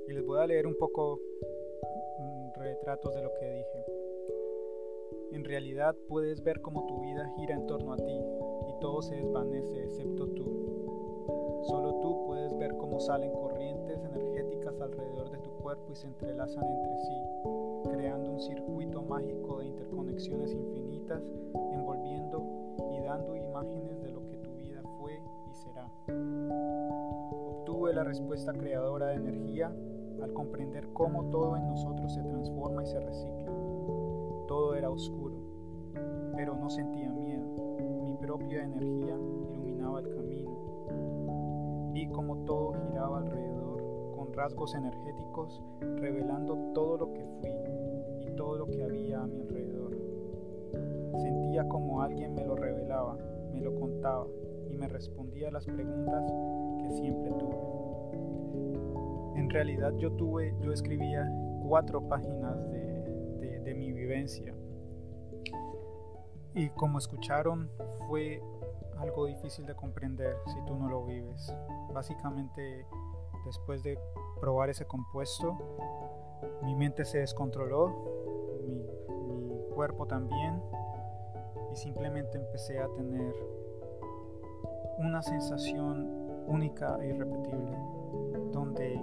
y 0.08 0.12
les 0.12 0.24
voy 0.24 0.40
a 0.40 0.46
leer 0.46 0.66
un 0.66 0.76
poco 0.76 1.20
mm, 2.18 2.52
retratos 2.54 3.14
de 3.14 3.22
lo 3.22 3.32
que 3.34 3.50
dije. 3.50 3.84
En 5.32 5.44
realidad 5.44 5.96
puedes 6.08 6.42
ver 6.42 6.60
cómo 6.60 6.86
tu 6.86 7.00
vida 7.00 7.26
gira 7.36 7.54
en 7.54 7.66
torno 7.66 7.92
a 7.92 7.96
ti 7.96 8.20
y 8.68 8.80
todo 8.80 9.00
se 9.02 9.14
desvanece 9.14 9.84
excepto 9.84 10.26
tú. 10.28 11.62
Solo 11.68 12.00
tú 12.00 12.26
puedes 12.26 12.56
ver 12.58 12.76
cómo 12.76 13.00
salen 13.00 13.32
corrientes 13.32 14.02
energéticas 14.04 14.80
alrededor 14.80 15.30
de 15.30 15.38
tu 15.38 15.51
cuerpo 15.62 15.92
y 15.92 15.94
se 15.94 16.08
entrelazan 16.08 16.64
entre 16.64 16.98
sí, 16.98 17.90
creando 17.90 18.32
un 18.32 18.40
circuito 18.40 19.02
mágico 19.02 19.58
de 19.58 19.66
interconexiones 19.66 20.52
infinitas, 20.52 21.22
envolviendo 21.72 22.42
y 22.92 23.00
dando 23.00 23.36
imágenes 23.36 24.02
de 24.02 24.10
lo 24.10 24.26
que 24.26 24.36
tu 24.38 24.54
vida 24.56 24.82
fue 24.98 25.22
y 25.48 25.54
será. 25.54 25.88
Obtuve 27.46 27.94
la 27.94 28.02
respuesta 28.02 28.52
creadora 28.52 29.08
de 29.08 29.16
energía 29.16 29.72
al 30.20 30.32
comprender 30.32 30.88
cómo 30.92 31.30
todo 31.30 31.56
en 31.56 31.68
nosotros 31.68 32.12
se 32.12 32.22
transforma 32.22 32.82
y 32.82 32.86
se 32.86 33.00
recicla. 33.00 33.52
Todo 34.48 34.74
era 34.74 34.90
oscuro, 34.90 35.36
pero 36.34 36.56
no 36.56 36.68
sentía 36.70 37.10
miedo. 37.10 37.46
Mi 38.04 38.14
propia 38.16 38.64
energía 38.64 39.16
iluminaba 39.52 40.00
el 40.00 40.08
camino. 40.08 40.50
Vi 41.92 42.08
como 42.08 42.38
todo 42.44 42.72
giraba 42.88 43.18
alrededor 43.18 43.71
rasgos 44.32 44.74
energéticos, 44.74 45.62
revelando 45.96 46.72
todo 46.74 46.98
lo 46.98 47.12
que 47.12 47.24
fui 47.40 47.50
y 48.26 48.36
todo 48.36 48.56
lo 48.56 48.66
que 48.66 48.82
había 48.82 49.22
a 49.22 49.26
mi 49.26 49.40
alrededor. 49.40 49.96
Sentía 51.18 51.68
como 51.68 52.02
alguien 52.02 52.34
me 52.34 52.44
lo 52.44 52.54
revelaba, 52.56 53.16
me 53.52 53.60
lo 53.60 53.74
contaba 53.74 54.26
y 54.70 54.76
me 54.76 54.88
respondía 54.88 55.48
a 55.48 55.52
las 55.52 55.66
preguntas 55.66 56.32
que 56.82 56.90
siempre 56.90 57.30
tuve. 57.32 57.56
En 59.36 59.50
realidad 59.50 59.92
yo 59.98 60.12
tuve, 60.12 60.54
yo 60.60 60.72
escribía 60.72 61.30
cuatro 61.66 62.08
páginas 62.08 62.70
de 62.70 63.74
mi 63.74 63.92
vivencia 63.92 64.54
y 66.54 66.68
como 66.70 66.98
escucharon, 66.98 67.70
fue 68.06 68.42
algo 68.98 69.26
difícil 69.26 69.64
de 69.64 69.74
comprender 69.74 70.36
si 70.46 70.62
tú 70.66 70.74
no 70.74 70.88
lo 70.88 71.04
vives. 71.06 71.54
Básicamente, 71.94 72.84
después 73.46 73.82
de 73.82 73.98
probar 74.42 74.70
ese 74.70 74.84
compuesto, 74.86 75.56
mi 76.64 76.74
mente 76.74 77.04
se 77.04 77.18
descontroló, 77.18 77.94
mi, 78.66 78.82
cuerpo 79.72 80.04
también, 80.04 80.60
y 81.72 81.76
simplemente 81.76 82.38
empecé 82.38 82.80
a 82.80 82.88
tener 82.88 83.32
una 84.98 85.22
sensación 85.22 86.08
única 86.48 86.98
e 87.00 87.10
irrepetible, 87.10 87.78
donde 88.50 89.00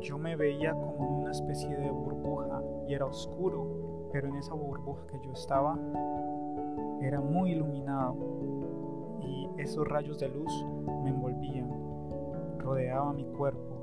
yo 0.00 0.18
me 0.18 0.36
veía 0.36 0.74
como 0.74 1.20
una 1.20 1.30
especie 1.30 1.74
de 1.74 1.90
burbuja 1.90 2.62
y 2.86 2.92
era 2.92 3.06
oscuro, 3.06 4.10
pero 4.12 4.28
en 4.28 4.36
esa 4.36 4.52
burbuja 4.52 5.06
que 5.06 5.18
yo 5.24 5.32
estaba 5.32 5.78
era 7.00 7.22
muy 7.22 7.52
iluminado 7.52 8.16
y 9.22 9.48
esos 9.56 9.88
rayos 9.88 10.18
de 10.18 10.28
luz 10.28 10.66
me 11.02 11.08
envolvían, 11.08 11.70
rodeaban 12.58 13.16
mi 13.16 13.24
cuerpo, 13.24 13.73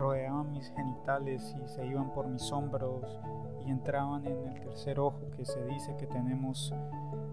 rodeaban 0.00 0.50
mis 0.52 0.68
genitales 0.70 1.54
y 1.62 1.68
se 1.68 1.86
iban 1.86 2.10
por 2.12 2.26
mis 2.26 2.50
hombros 2.50 3.04
y 3.64 3.70
entraban 3.70 4.26
en 4.26 4.48
el 4.48 4.60
tercer 4.60 4.98
ojo 4.98 5.20
que 5.36 5.44
se 5.44 5.62
dice 5.66 5.94
que 5.96 6.06
tenemos 6.06 6.74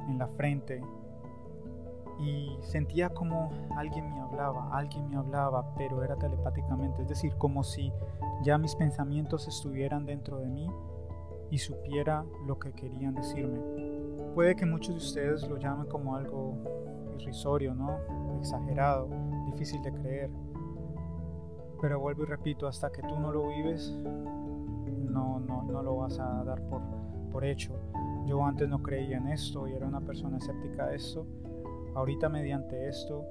en 0.09 0.17
la 0.19 0.27
frente. 0.27 0.81
Y 2.19 2.57
sentía 2.61 3.09
como 3.09 3.51
alguien 3.75 4.09
me 4.09 4.19
hablaba, 4.19 4.75
alguien 4.75 5.09
me 5.09 5.17
hablaba, 5.17 5.73
pero 5.75 6.03
era 6.03 6.15
telepáticamente, 6.15 7.03
es 7.03 7.07
decir, 7.07 7.35
como 7.37 7.63
si 7.63 7.93
ya 8.43 8.57
mis 8.57 8.75
pensamientos 8.75 9.47
estuvieran 9.47 10.05
dentro 10.05 10.39
de 10.39 10.47
mí 10.47 10.67
y 11.49 11.59
supiera 11.59 12.25
lo 12.45 12.59
que 12.59 12.73
querían 12.73 13.15
decirme. 13.15 13.59
Puede 14.35 14.55
que 14.55 14.65
muchos 14.65 14.95
de 14.95 14.97
ustedes 14.97 15.47
lo 15.47 15.57
llamen 15.57 15.87
como 15.87 16.15
algo 16.15 16.57
irrisorio, 17.19 17.73
¿no? 17.73 17.97
Exagerado, 18.39 19.07
difícil 19.45 19.81
de 19.83 19.93
creer. 19.93 20.29
Pero 21.81 21.99
vuelvo 21.99 22.23
y 22.23 22.25
repito, 22.25 22.67
hasta 22.67 22.91
que 22.91 23.01
tú 23.03 23.19
no 23.19 23.31
lo 23.31 23.47
vives, 23.47 23.91
no, 25.09 25.39
no, 25.39 25.63
no 25.63 25.83
lo 25.83 25.97
vas 25.97 26.19
a 26.19 26.43
dar 26.43 26.61
por, 26.69 26.81
por 27.31 27.45
hecho. 27.45 27.73
Yo 28.25 28.43
antes 28.43 28.67
no 28.67 28.81
creía 28.81 29.17
en 29.17 29.27
esto 29.27 29.67
y 29.67 29.73
era 29.73 29.87
una 29.87 30.01
persona 30.01 30.37
escéptica 30.37 30.87
de 30.87 30.95
esto. 30.95 31.25
Ahorita 31.95 32.29
mediante 32.29 32.87
esto 32.87 33.25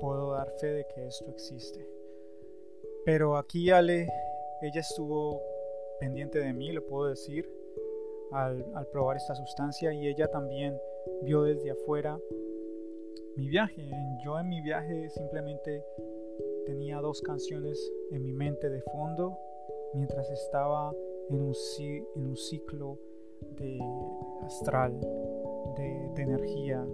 puedo 0.00 0.32
dar 0.32 0.50
fe 0.60 0.66
de 0.68 0.86
que 0.94 1.06
esto 1.06 1.30
existe. 1.30 1.88
Pero 3.04 3.36
aquí 3.36 3.70
Ale, 3.70 4.08
ella 4.60 4.80
estuvo 4.80 5.40
pendiente 5.98 6.38
de 6.38 6.52
mí, 6.52 6.72
lo 6.72 6.84
puedo 6.86 7.08
decir 7.08 7.48
al, 8.32 8.64
probar 8.92 9.16
esta 9.16 9.34
sustancia 9.34 9.92
y 9.92 10.06
ella 10.06 10.28
también 10.28 10.76
vio 11.22 11.42
desde 11.42 11.70
afuera 11.70 12.18
mi 13.36 13.48
viaje. 13.48 13.88
Yo 14.24 14.38
en 14.38 14.48
mi 14.48 14.60
viaje 14.60 15.08
simplemente 15.10 15.84
tenía 16.66 17.00
dos 17.00 17.20
canciones 17.22 17.92
en 18.10 18.24
mi 18.24 18.32
mente 18.32 18.70
de 18.70 18.82
fondo 18.82 19.36
mientras 19.94 20.30
estaba 20.30 20.92
en 21.30 21.42
un, 21.42 21.54
en 22.16 22.26
un 22.26 22.36
ciclo 22.36 22.98
de 23.56 23.78
astral, 24.44 24.98
de, 25.76 26.10
de, 26.14 26.22
energía. 26.22 26.86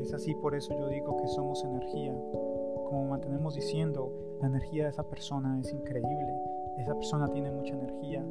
Es 0.00 0.12
así 0.14 0.34
por 0.34 0.54
eso 0.54 0.76
yo 0.78 0.88
digo 0.88 1.16
que 1.16 1.28
somos 1.28 1.64
energía. 1.64 2.12
Como 2.12 3.06
mantenemos 3.08 3.54
diciendo, 3.54 4.12
la 4.40 4.48
energía 4.48 4.84
de 4.84 4.90
esa 4.90 5.08
persona 5.08 5.58
es 5.60 5.72
increíble. 5.72 6.34
Esa 6.78 6.94
persona 6.94 7.28
tiene 7.28 7.50
mucha 7.50 7.74
energía. 7.74 8.24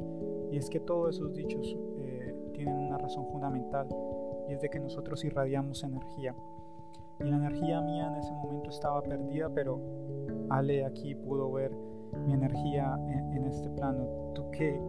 Y 0.50 0.56
es 0.56 0.68
que 0.68 0.80
todos 0.80 1.16
esos 1.16 1.34
dichos 1.34 1.76
tienen 2.52 2.76
una 2.76 2.98
razón 2.98 3.26
fundamental 3.28 3.88
y 4.46 4.52
es 4.52 4.60
de 4.60 4.68
que 4.68 4.78
nosotros 4.78 5.24
irradiamos 5.24 5.82
energía. 5.82 6.34
Y 7.18 7.24
la 7.24 7.36
energía 7.36 7.80
mía 7.80 8.08
en 8.08 8.16
ese 8.16 8.32
momento 8.32 8.68
estaba 8.68 9.00
perdida, 9.02 9.48
pero 9.48 9.80
Ale 10.50 10.84
aquí 10.84 11.14
pudo 11.14 11.50
ver 11.52 11.72
mi 12.26 12.34
energía 12.34 12.98
en, 13.08 13.44
este 13.44 13.70
plano. 13.70 14.04
¿Tú 14.34 14.42
qué, 14.52 14.80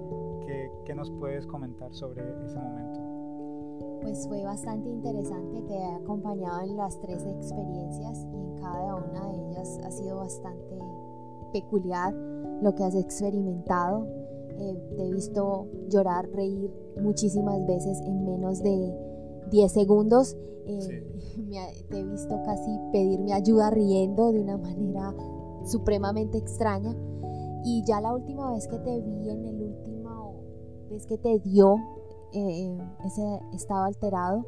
qué, 0.45 0.71
qué, 0.85 0.95
nos 0.95 1.09
puedes 1.11 1.45
comentar 1.47 1.93
sobre 1.93 2.21
ese 2.43 2.59
momento? 2.59 2.99
Pues 4.01 4.27
fue 4.27 4.43
bastante 4.43 4.89
interesante, 4.89 5.61
te 5.61 5.73
he 5.73 5.95
acompañado 5.95 6.61
en 6.61 6.75
las 6.75 6.99
tres 6.99 7.23
experiencias 7.25 8.27
y 8.31 8.35
en 8.35 8.55
cada 8.55 8.95
una 8.95 9.27
de 9.29 9.49
ellas 9.49 9.79
ha 9.83 9.91
sido 9.91 10.17
bastante 10.17 10.79
peculiar 11.53 12.13
lo 12.61 12.73
que 12.73 12.83
has 12.83 12.95
experimentado 12.95 14.07
eh, 14.61 14.77
te 14.95 15.07
he 15.07 15.11
visto 15.11 15.67
llorar, 15.89 16.29
reír 16.33 16.71
muchísimas 17.01 17.65
veces 17.65 17.99
en 18.01 18.25
menos 18.25 18.61
de 18.61 18.93
10 19.49 19.71
segundos. 19.71 20.37
Eh, 20.67 21.03
te 21.89 21.99
he 21.99 22.03
visto 22.03 22.39
casi 22.45 22.71
pedirme 22.91 23.33
ayuda 23.33 23.71
riendo 23.71 24.31
de 24.31 24.41
una 24.41 24.57
manera 24.57 25.15
supremamente 25.65 26.37
extraña. 26.37 26.95
Y 27.63 27.83
ya 27.85 28.01
la 28.01 28.13
última 28.13 28.51
vez 28.51 28.67
que 28.67 28.79
te 28.79 29.01
vi, 29.01 29.29
en 29.29 29.45
el 29.45 29.61
último 29.61 30.35
vez 30.89 31.05
que 31.05 31.17
te 31.17 31.39
dio 31.39 31.75
eh, 32.33 32.77
ese 33.05 33.39
estado 33.53 33.83
alterado, 33.83 34.45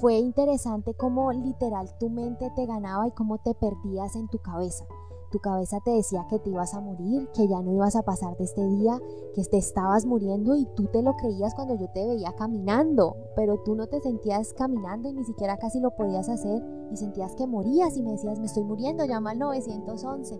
fue 0.00 0.14
interesante 0.14 0.94
cómo 0.94 1.32
literal 1.32 1.88
tu 1.98 2.10
mente 2.10 2.50
te 2.54 2.66
ganaba 2.66 3.08
y 3.08 3.12
cómo 3.12 3.38
te 3.38 3.54
perdías 3.54 4.16
en 4.16 4.28
tu 4.28 4.38
cabeza. 4.38 4.84
Tu 5.32 5.38
cabeza 5.38 5.80
te 5.80 5.92
decía 5.92 6.26
que 6.28 6.38
te 6.38 6.50
ibas 6.50 6.74
a 6.74 6.80
morir, 6.80 7.26
que 7.34 7.48
ya 7.48 7.62
no 7.62 7.72
ibas 7.72 7.96
a 7.96 8.02
pasar 8.02 8.36
de 8.36 8.44
este 8.44 8.62
día, 8.66 9.00
que 9.34 9.42
te 9.42 9.56
estabas 9.56 10.04
muriendo 10.04 10.54
y 10.54 10.66
tú 10.76 10.88
te 10.92 11.02
lo 11.02 11.16
creías 11.16 11.54
cuando 11.54 11.74
yo 11.74 11.88
te 11.88 12.06
veía 12.06 12.32
caminando, 12.32 13.16
pero 13.34 13.56
tú 13.64 13.74
no 13.74 13.86
te 13.86 13.98
sentías 14.00 14.52
caminando 14.52 15.08
y 15.08 15.14
ni 15.14 15.24
siquiera 15.24 15.56
casi 15.56 15.80
lo 15.80 15.92
podías 15.92 16.28
hacer 16.28 16.62
y 16.92 16.96
sentías 16.98 17.34
que 17.34 17.46
morías 17.46 17.96
y 17.96 18.02
me 18.02 18.10
decías, 18.10 18.40
me 18.40 18.44
estoy 18.44 18.64
muriendo, 18.64 19.06
llama 19.06 19.30
al 19.30 19.38
911. 19.38 20.38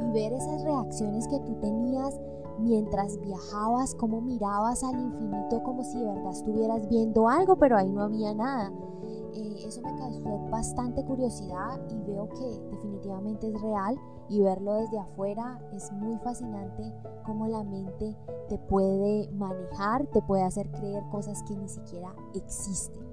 Y 0.00 0.12
ver 0.12 0.32
esas 0.32 0.62
reacciones 0.62 1.26
que 1.26 1.40
tú 1.40 1.56
tenías 1.60 2.20
mientras 2.60 3.18
viajabas, 3.18 3.96
cómo 3.96 4.20
mirabas 4.20 4.84
al 4.84 5.00
infinito 5.00 5.64
como 5.64 5.82
si 5.82 5.98
de 5.98 6.06
verdad 6.06 6.30
estuvieras 6.30 6.88
viendo 6.88 7.28
algo, 7.28 7.56
pero 7.56 7.76
ahí 7.76 7.90
no 7.90 8.02
había 8.02 8.34
nada. 8.34 8.72
Eh, 9.38 9.68
eso 9.68 9.80
me 9.82 9.96
causó 9.96 10.38
bastante 10.50 11.04
curiosidad 11.04 11.80
y 11.90 12.10
veo 12.10 12.28
que 12.28 12.60
definitivamente 12.72 13.48
es 13.48 13.62
real 13.62 13.96
y 14.28 14.42
verlo 14.42 14.74
desde 14.74 14.98
afuera 14.98 15.60
es 15.72 15.92
muy 15.92 16.18
fascinante 16.18 16.92
cómo 17.24 17.46
la 17.46 17.62
mente 17.62 18.16
te 18.48 18.58
puede 18.58 19.30
manejar, 19.30 20.06
te 20.06 20.22
puede 20.22 20.42
hacer 20.42 20.68
creer 20.72 21.04
cosas 21.12 21.44
que 21.44 21.54
ni 21.54 21.68
siquiera 21.68 22.12
existen. 22.34 23.06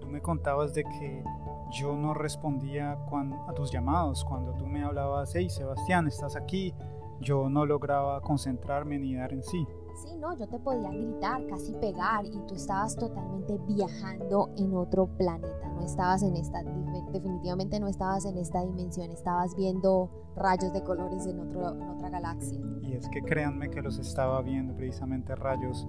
Tú 0.00 0.06
me 0.06 0.22
contabas 0.22 0.74
de 0.74 0.84
que 0.84 1.24
yo 1.72 1.96
no 1.96 2.14
respondía 2.14 2.92
a 2.92 3.52
tus 3.54 3.72
llamados 3.72 4.24
cuando 4.24 4.52
tú 4.54 4.64
me 4.64 4.84
hablabas, 4.84 5.34
hey 5.34 5.50
Sebastián, 5.50 6.06
estás 6.06 6.36
aquí, 6.36 6.72
yo 7.20 7.48
no 7.48 7.66
lograba 7.66 8.20
concentrarme 8.20 9.00
ni 9.00 9.16
dar 9.16 9.32
en 9.32 9.42
sí. 9.42 9.66
Sí, 10.02 10.14
no, 10.16 10.32
yo 10.36 10.46
te 10.46 10.60
podía 10.60 10.90
gritar, 10.90 11.44
casi 11.46 11.72
pegar 11.72 12.24
y 12.24 12.38
tú 12.46 12.54
estabas 12.54 12.94
totalmente 12.96 13.58
viajando 13.66 14.48
en 14.56 14.76
otro 14.76 15.06
planeta, 15.06 15.68
no 15.74 15.84
estabas 15.84 16.22
en 16.22 16.36
esta, 16.36 16.62
definitivamente 17.12 17.80
no 17.80 17.88
estabas 17.88 18.24
en 18.24 18.38
esta 18.38 18.64
dimensión, 18.64 19.10
estabas 19.10 19.56
viendo 19.56 20.08
rayos 20.36 20.72
de 20.72 20.84
colores 20.84 21.26
en, 21.26 21.40
otro, 21.40 21.70
en 21.70 21.88
otra 21.88 22.10
galaxia. 22.10 22.60
Y 22.82 22.94
es 22.94 23.08
que 23.08 23.22
créanme 23.22 23.70
que 23.70 23.82
los 23.82 23.98
estaba 23.98 24.40
viendo 24.40 24.72
precisamente 24.72 25.34
rayos. 25.34 25.84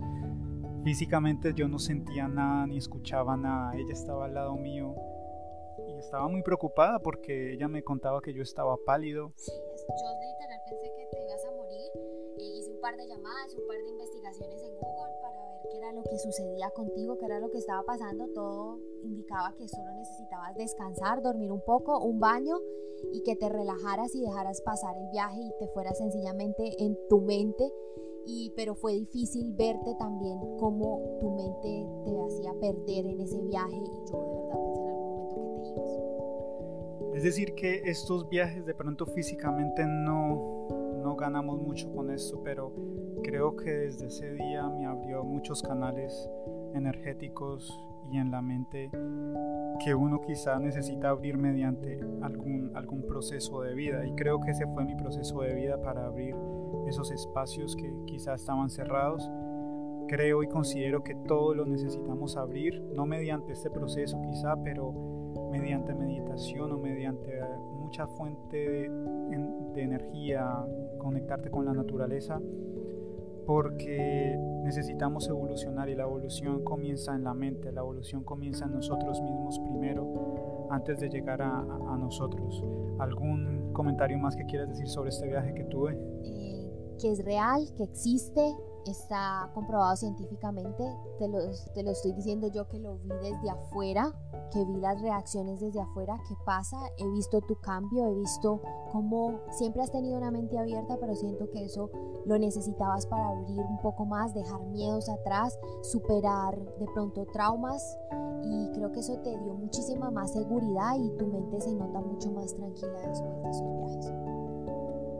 Físicamente 0.83 1.53
yo 1.53 1.67
no 1.67 1.77
sentía 1.77 2.27
nada 2.27 2.65
ni 2.65 2.77
escuchaba 2.77 3.37
nada, 3.37 3.75
ella 3.75 3.93
estaba 3.93 4.25
al 4.25 4.33
lado 4.33 4.55
mío 4.55 4.95
y 5.87 5.97
estaba 5.99 6.27
muy 6.27 6.41
preocupada 6.41 6.97
porque 6.99 7.53
ella 7.53 7.67
me 7.67 7.83
contaba 7.83 8.21
que 8.21 8.33
yo 8.33 8.41
estaba 8.41 8.75
pálido. 8.85 9.33
Sí, 9.35 9.51
yo 9.51 10.19
literal 10.19 10.48
par 12.89 12.97
de 12.97 13.07
llamadas, 13.07 13.53
un 13.53 13.67
par 13.67 13.77
de 13.77 13.89
investigaciones 13.89 14.63
en 14.63 14.71
Google 14.71 15.13
para 15.21 15.37
ver 15.45 15.61
qué 15.71 15.77
era 15.77 15.91
lo 15.93 16.01
que 16.03 16.17
sucedía 16.17 16.71
contigo, 16.71 17.19
qué 17.19 17.25
era 17.25 17.39
lo 17.39 17.51
que 17.51 17.59
estaba 17.59 17.83
pasando. 17.83 18.27
Todo 18.33 18.79
indicaba 19.03 19.53
que 19.55 19.67
solo 19.67 19.91
necesitabas 19.93 20.55
descansar, 20.55 21.21
dormir 21.21 21.51
un 21.51 21.61
poco, 21.61 21.99
un 21.99 22.19
baño 22.19 22.57
y 23.13 23.21
que 23.21 23.35
te 23.35 23.47
relajaras 23.47 24.15
y 24.15 24.21
dejaras 24.21 24.61
pasar 24.61 24.97
el 24.97 25.07
viaje 25.11 25.39
y 25.39 25.51
te 25.59 25.67
fueras 25.67 25.99
sencillamente 25.99 26.83
en 26.83 26.97
tu 27.09 27.21
mente. 27.21 27.71
Y, 28.25 28.53
pero 28.55 28.73
fue 28.73 28.93
difícil 28.93 29.53
verte 29.53 29.93
también 29.99 30.39
cómo 30.57 31.19
tu 31.19 31.29
mente 31.29 31.87
te 32.05 32.21
hacía 32.25 32.53
perder 32.59 33.05
en 33.05 33.21
ese 33.21 33.39
viaje 33.41 33.75
y 33.75 34.11
yo 34.11 34.17
de 34.17 34.33
verdad 34.33 34.59
pensé 34.63 34.81
en 34.81 34.87
algún 34.87 35.11
momento 35.11 35.35
que 35.35 35.61
te 35.61 35.69
ibas. 35.69 36.09
Es 37.17 37.23
decir, 37.23 37.53
que 37.53 37.81
estos 37.85 38.29
viajes 38.29 38.65
de 38.65 38.73
pronto 38.73 39.05
físicamente 39.05 39.85
no, 39.85 40.58
ganamos 41.19 41.61
mucho 41.61 41.91
con 41.93 42.09
esto, 42.09 42.41
pero 42.43 42.73
creo 43.23 43.55
que 43.55 43.69
desde 43.71 44.07
ese 44.07 44.33
día 44.33 44.67
me 44.69 44.85
abrió 44.85 45.23
muchos 45.23 45.61
canales 45.61 46.29
energéticos 46.73 47.71
y 48.11 48.17
en 48.17 48.31
la 48.31 48.41
mente 48.41 48.89
que 49.83 49.93
uno 49.93 50.19
quizá 50.21 50.59
necesita 50.59 51.09
abrir 51.09 51.37
mediante 51.37 51.99
algún, 52.21 52.71
algún 52.75 53.05
proceso 53.05 53.61
de 53.61 53.73
vida. 53.75 54.05
Y 54.05 54.13
creo 54.15 54.39
que 54.39 54.51
ese 54.51 54.65
fue 54.67 54.83
mi 54.83 54.95
proceso 54.95 55.41
de 55.41 55.53
vida 55.53 55.81
para 55.81 56.05
abrir 56.05 56.35
esos 56.87 57.11
espacios 57.11 57.75
que 57.75 57.93
quizá 58.05 58.33
estaban 58.33 58.69
cerrados. 58.69 59.29
Creo 60.07 60.41
y 60.41 60.47
considero 60.47 61.03
que 61.03 61.15
todo 61.15 61.53
lo 61.53 61.65
necesitamos 61.65 62.35
abrir, 62.35 62.81
no 62.95 63.05
mediante 63.05 63.53
este 63.53 63.69
proceso 63.69 64.19
quizá, 64.21 64.55
pero 64.63 65.18
mediante 65.49 65.93
meditación 65.93 66.71
o 66.71 66.77
mediante 66.77 67.39
mucha 67.79 68.07
fuente 68.07 68.57
de, 68.57 68.89
de 69.73 69.81
energía, 69.81 70.65
conectarte 70.97 71.49
con 71.49 71.65
la 71.65 71.73
naturaleza 71.73 72.39
porque 73.49 74.37
necesitamos 74.63 75.27
evolucionar 75.27 75.89
y 75.89 75.95
la 75.95 76.03
evolución 76.03 76.63
comienza 76.63 77.15
en 77.15 77.23
la 77.23 77.33
mente, 77.33 77.71
la 77.71 77.81
evolución 77.81 78.23
comienza 78.23 78.65
en 78.65 78.73
nosotros 78.73 79.19
mismos 79.23 79.57
primero 79.57 80.67
antes 80.69 80.99
de 80.99 81.09
llegar 81.09 81.41
a, 81.41 81.97
nosotros. 81.97 82.63
¿Algún 82.99 83.73
comentario 83.73 84.19
más 84.19 84.35
que 84.35 84.45
quieras 84.45 84.69
decir 84.69 84.87
sobre 84.87 85.09
este 85.09 85.27
viaje 85.27 85.55
que 85.55 85.63
tuve? 85.63 85.97
Eh, 86.23 86.71
que 87.01 87.11
es 87.11 87.25
real, 87.25 87.67
que 87.75 87.85
existe, 87.85 88.55
está 88.85 89.49
comprobado 89.53 89.95
científicamente, 89.95 90.83
te 91.17 91.27
lo, 91.27 91.39
te 91.73 91.83
lo 91.83 91.91
estoy 91.91 92.13
diciendo 92.13 92.47
yo 92.47 92.67
que 92.67 92.79
lo 92.79 92.97
vi 92.97 93.09
desde 93.09 93.49
afuera, 93.49 94.13
que 94.51 94.63
vi 94.65 94.77
las 94.77 95.01
reacciones 95.01 95.59
desde 95.59 95.81
afuera, 95.81 96.17
qué 96.27 96.35
pasa, 96.45 96.77
he 96.97 97.07
visto 97.09 97.41
tu 97.41 97.55
cambio, 97.61 98.07
he 98.07 98.15
visto 98.15 98.61
cómo 98.91 99.41
siempre 99.51 99.81
has 99.81 99.91
tenido 99.91 100.17
una 100.17 100.31
mente 100.31 100.57
abierta, 100.57 100.97
pero 100.99 101.15
siento 101.15 101.49
que 101.49 101.65
eso 101.65 101.89
lo 102.25 102.37
necesitabas 102.37 103.05
para 103.05 103.29
abrir 103.29 103.59
un 103.59 103.79
poco 103.81 104.05
más, 104.05 104.33
dejar 104.33 104.61
miedos 104.67 105.09
atrás, 105.09 105.57
superar 105.81 106.57
de 106.77 106.85
pronto 106.93 107.25
traumas 107.31 107.97
y 108.43 108.69
creo 108.71 108.91
que 108.91 108.99
eso 108.99 109.17
te 109.19 109.29
dio 109.29 109.53
muchísima 109.53 110.11
más 110.11 110.33
seguridad 110.33 110.95
y 110.97 111.09
tu 111.17 111.27
mente 111.27 111.59
se 111.61 111.73
nota 111.73 111.99
mucho 111.99 112.31
más 112.31 112.53
tranquila 112.53 112.99
después 113.07 113.41
de 113.41 113.49
esos 113.49 113.77
viajes. 113.77 114.18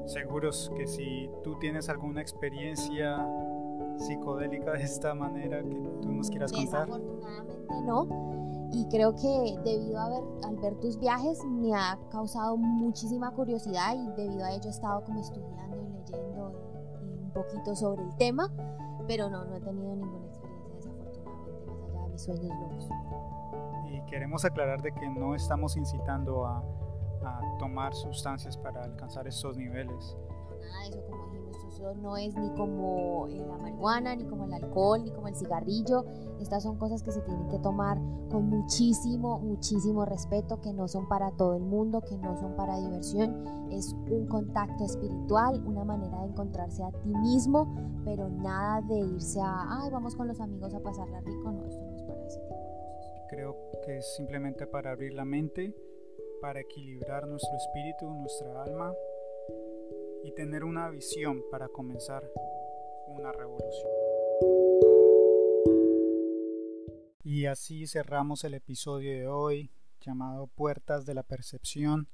Seguros 0.09 0.71
que 0.75 0.87
si 0.87 1.29
tú 1.43 1.59
tienes 1.59 1.87
alguna 1.87 2.19
experiencia 2.19 3.23
psicodélica 3.97 4.71
de 4.71 4.81
esta 4.81 5.13
manera 5.13 5.61
que 5.61 5.75
tú 6.01 6.11
nos 6.11 6.31
quieras 6.31 6.51
contar. 6.51 6.87
Desafortunadamente 6.87 7.81
no. 7.85 8.69
Y 8.71 8.87
creo 8.89 9.13
que 9.15 9.59
debido 9.63 9.99
a 9.99 10.09
ver, 10.09 10.23
al 10.47 10.55
ver 10.57 10.75
tus 10.79 10.97
viajes 10.97 11.45
me 11.45 11.75
ha 11.75 11.99
causado 12.09 12.57
muchísima 12.57 13.29
curiosidad 13.31 13.95
y 13.95 14.07
debido 14.19 14.45
a 14.45 14.51
ello 14.51 14.65
he 14.65 14.69
estado 14.69 15.03
como 15.03 15.21
estudiando 15.21 15.77
y 15.77 16.11
leyendo 16.11 16.53
un 17.21 17.31
poquito 17.31 17.75
sobre 17.75 18.01
el 18.01 18.15
tema, 18.15 18.51
pero 19.07 19.29
no, 19.29 19.45
no 19.45 19.57
he 19.57 19.61
tenido 19.61 19.95
ninguna 19.95 20.25
experiencia 20.25 20.73
desafortunadamente 20.75 21.61
más 21.67 21.83
allá 21.83 22.01
de 22.01 22.09
mis 22.09 22.21
sueños 22.23 22.49
locos. 22.49 22.89
Y 23.91 24.01
queremos 24.09 24.43
aclarar 24.43 24.81
de 24.81 24.91
que 24.91 25.07
no 25.07 25.35
estamos 25.35 25.77
incitando 25.77 26.47
a, 26.47 26.63
a 27.23 27.41
tomar 27.59 27.93
sustancias 27.93 28.57
para 28.57 28.83
alcanzar 28.83 29.27
estos 29.27 29.57
niveles. 29.57 30.17
No, 30.49 30.67
nada 30.67 30.83
de 30.83 30.89
eso, 30.89 31.01
como 31.09 31.25
dijimos, 31.25 31.57
eso 31.73 31.95
no 31.95 32.17
es 32.17 32.35
ni 32.35 32.49
como 32.55 33.27
la 33.27 33.57
marihuana, 33.57 34.15
ni 34.15 34.25
como 34.25 34.45
el 34.45 34.53
alcohol, 34.53 35.03
ni 35.03 35.11
como 35.11 35.27
el 35.27 35.35
cigarrillo. 35.35 36.05
Estas 36.39 36.63
son 36.63 36.77
cosas 36.77 37.03
que 37.03 37.11
se 37.11 37.21
tienen 37.21 37.47
que 37.49 37.59
tomar 37.59 37.97
con 38.29 38.49
muchísimo, 38.49 39.39
muchísimo 39.39 40.05
respeto, 40.05 40.61
que 40.61 40.73
no 40.73 40.87
son 40.87 41.07
para 41.07 41.31
todo 41.31 41.55
el 41.55 41.63
mundo, 41.63 42.01
que 42.01 42.17
no 42.17 42.37
son 42.37 42.55
para 42.55 42.77
diversión. 42.77 43.45
Es 43.71 43.93
un 44.09 44.27
contacto 44.27 44.83
espiritual, 44.85 45.61
una 45.65 45.83
manera 45.83 46.19
de 46.21 46.27
encontrarse 46.27 46.83
a 46.83 46.91
ti 46.91 47.09
mismo, 47.09 47.75
pero 48.03 48.29
nada 48.29 48.81
de 48.81 48.99
irse 48.99 49.39
a, 49.41 49.81
ay, 49.81 49.89
vamos 49.91 50.15
con 50.15 50.27
los 50.27 50.39
amigos 50.39 50.73
a 50.73 50.79
pasarla 50.79 51.21
rico. 51.21 51.51
No, 51.51 51.65
esto 51.65 51.85
no 51.85 51.95
es 51.95 52.03
para 52.03 52.25
ese 52.25 52.39
tipo 52.39 52.53
de 52.53 52.59
cosas. 52.59 53.27
Creo 53.29 53.55
que 53.85 53.97
es 53.97 54.15
simplemente 54.15 54.65
para 54.65 54.91
abrir 54.91 55.13
la 55.13 55.25
mente, 55.25 55.75
para 56.41 56.61
equilibrar 56.61 57.27
nuestro 57.27 57.55
espíritu, 57.57 58.09
nuestra 58.09 58.63
alma 58.63 58.93
y 60.23 60.31
tener 60.31 60.63
una 60.63 60.89
visión 60.89 61.43
para 61.51 61.67
comenzar 61.67 62.29
una 63.07 63.31
revolución. 63.31 63.89
Y 67.23 67.45
así 67.45 67.87
cerramos 67.87 68.43
el 68.43 68.53
episodio 68.53 69.11
de 69.11 69.27
hoy 69.27 69.71
llamado 70.01 70.47
Puertas 70.47 71.05
de 71.05 71.13
la 71.13 71.23
Percepción 71.23 72.07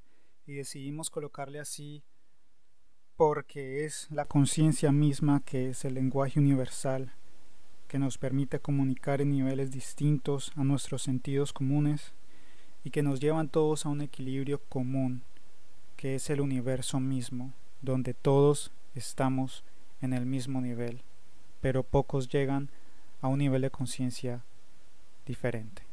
y 0.46 0.54
decidimos 0.54 1.10
colocarle 1.10 1.60
así 1.60 2.04
porque 3.16 3.86
es 3.86 4.08
la 4.12 4.26
conciencia 4.26 4.92
misma 4.92 5.42
que 5.46 5.70
es 5.70 5.86
el 5.86 5.94
lenguaje 5.94 6.40
universal 6.40 7.14
que 7.88 8.00
nos 8.00 8.18
permite 8.18 8.60
comunicar 8.60 9.22
en 9.22 9.30
niveles 9.30 9.72
distintos 9.72 10.52
a 10.56 10.64
nuestros 10.64 11.04
sentidos 11.04 11.54
comunes 11.54 12.14
y 12.86 12.92
que 12.92 13.04
nos 13.04 13.20
llevan 13.20 13.50
todos 13.50 13.86
a 13.86 13.90
un 13.90 14.00
equilibrio 14.02 14.62
común 14.70 15.24
que 15.98 16.16
es 16.16 16.30
el 16.30 16.40
universo 16.40 17.00
mismo, 17.00 17.52
donde 17.82 18.14
todos 18.14 18.72
estamos 18.94 19.64
en 20.02 20.14
el 20.14 20.26
mismo 20.26 20.62
nivel, 20.62 21.02
pero 21.62 21.84
pocos 21.84 22.30
llegan 22.30 22.70
a 23.22 23.28
un 23.28 23.40
nivel 23.40 23.64
de 23.64 23.72
conciencia 23.72 24.44
diferente. 25.26 25.85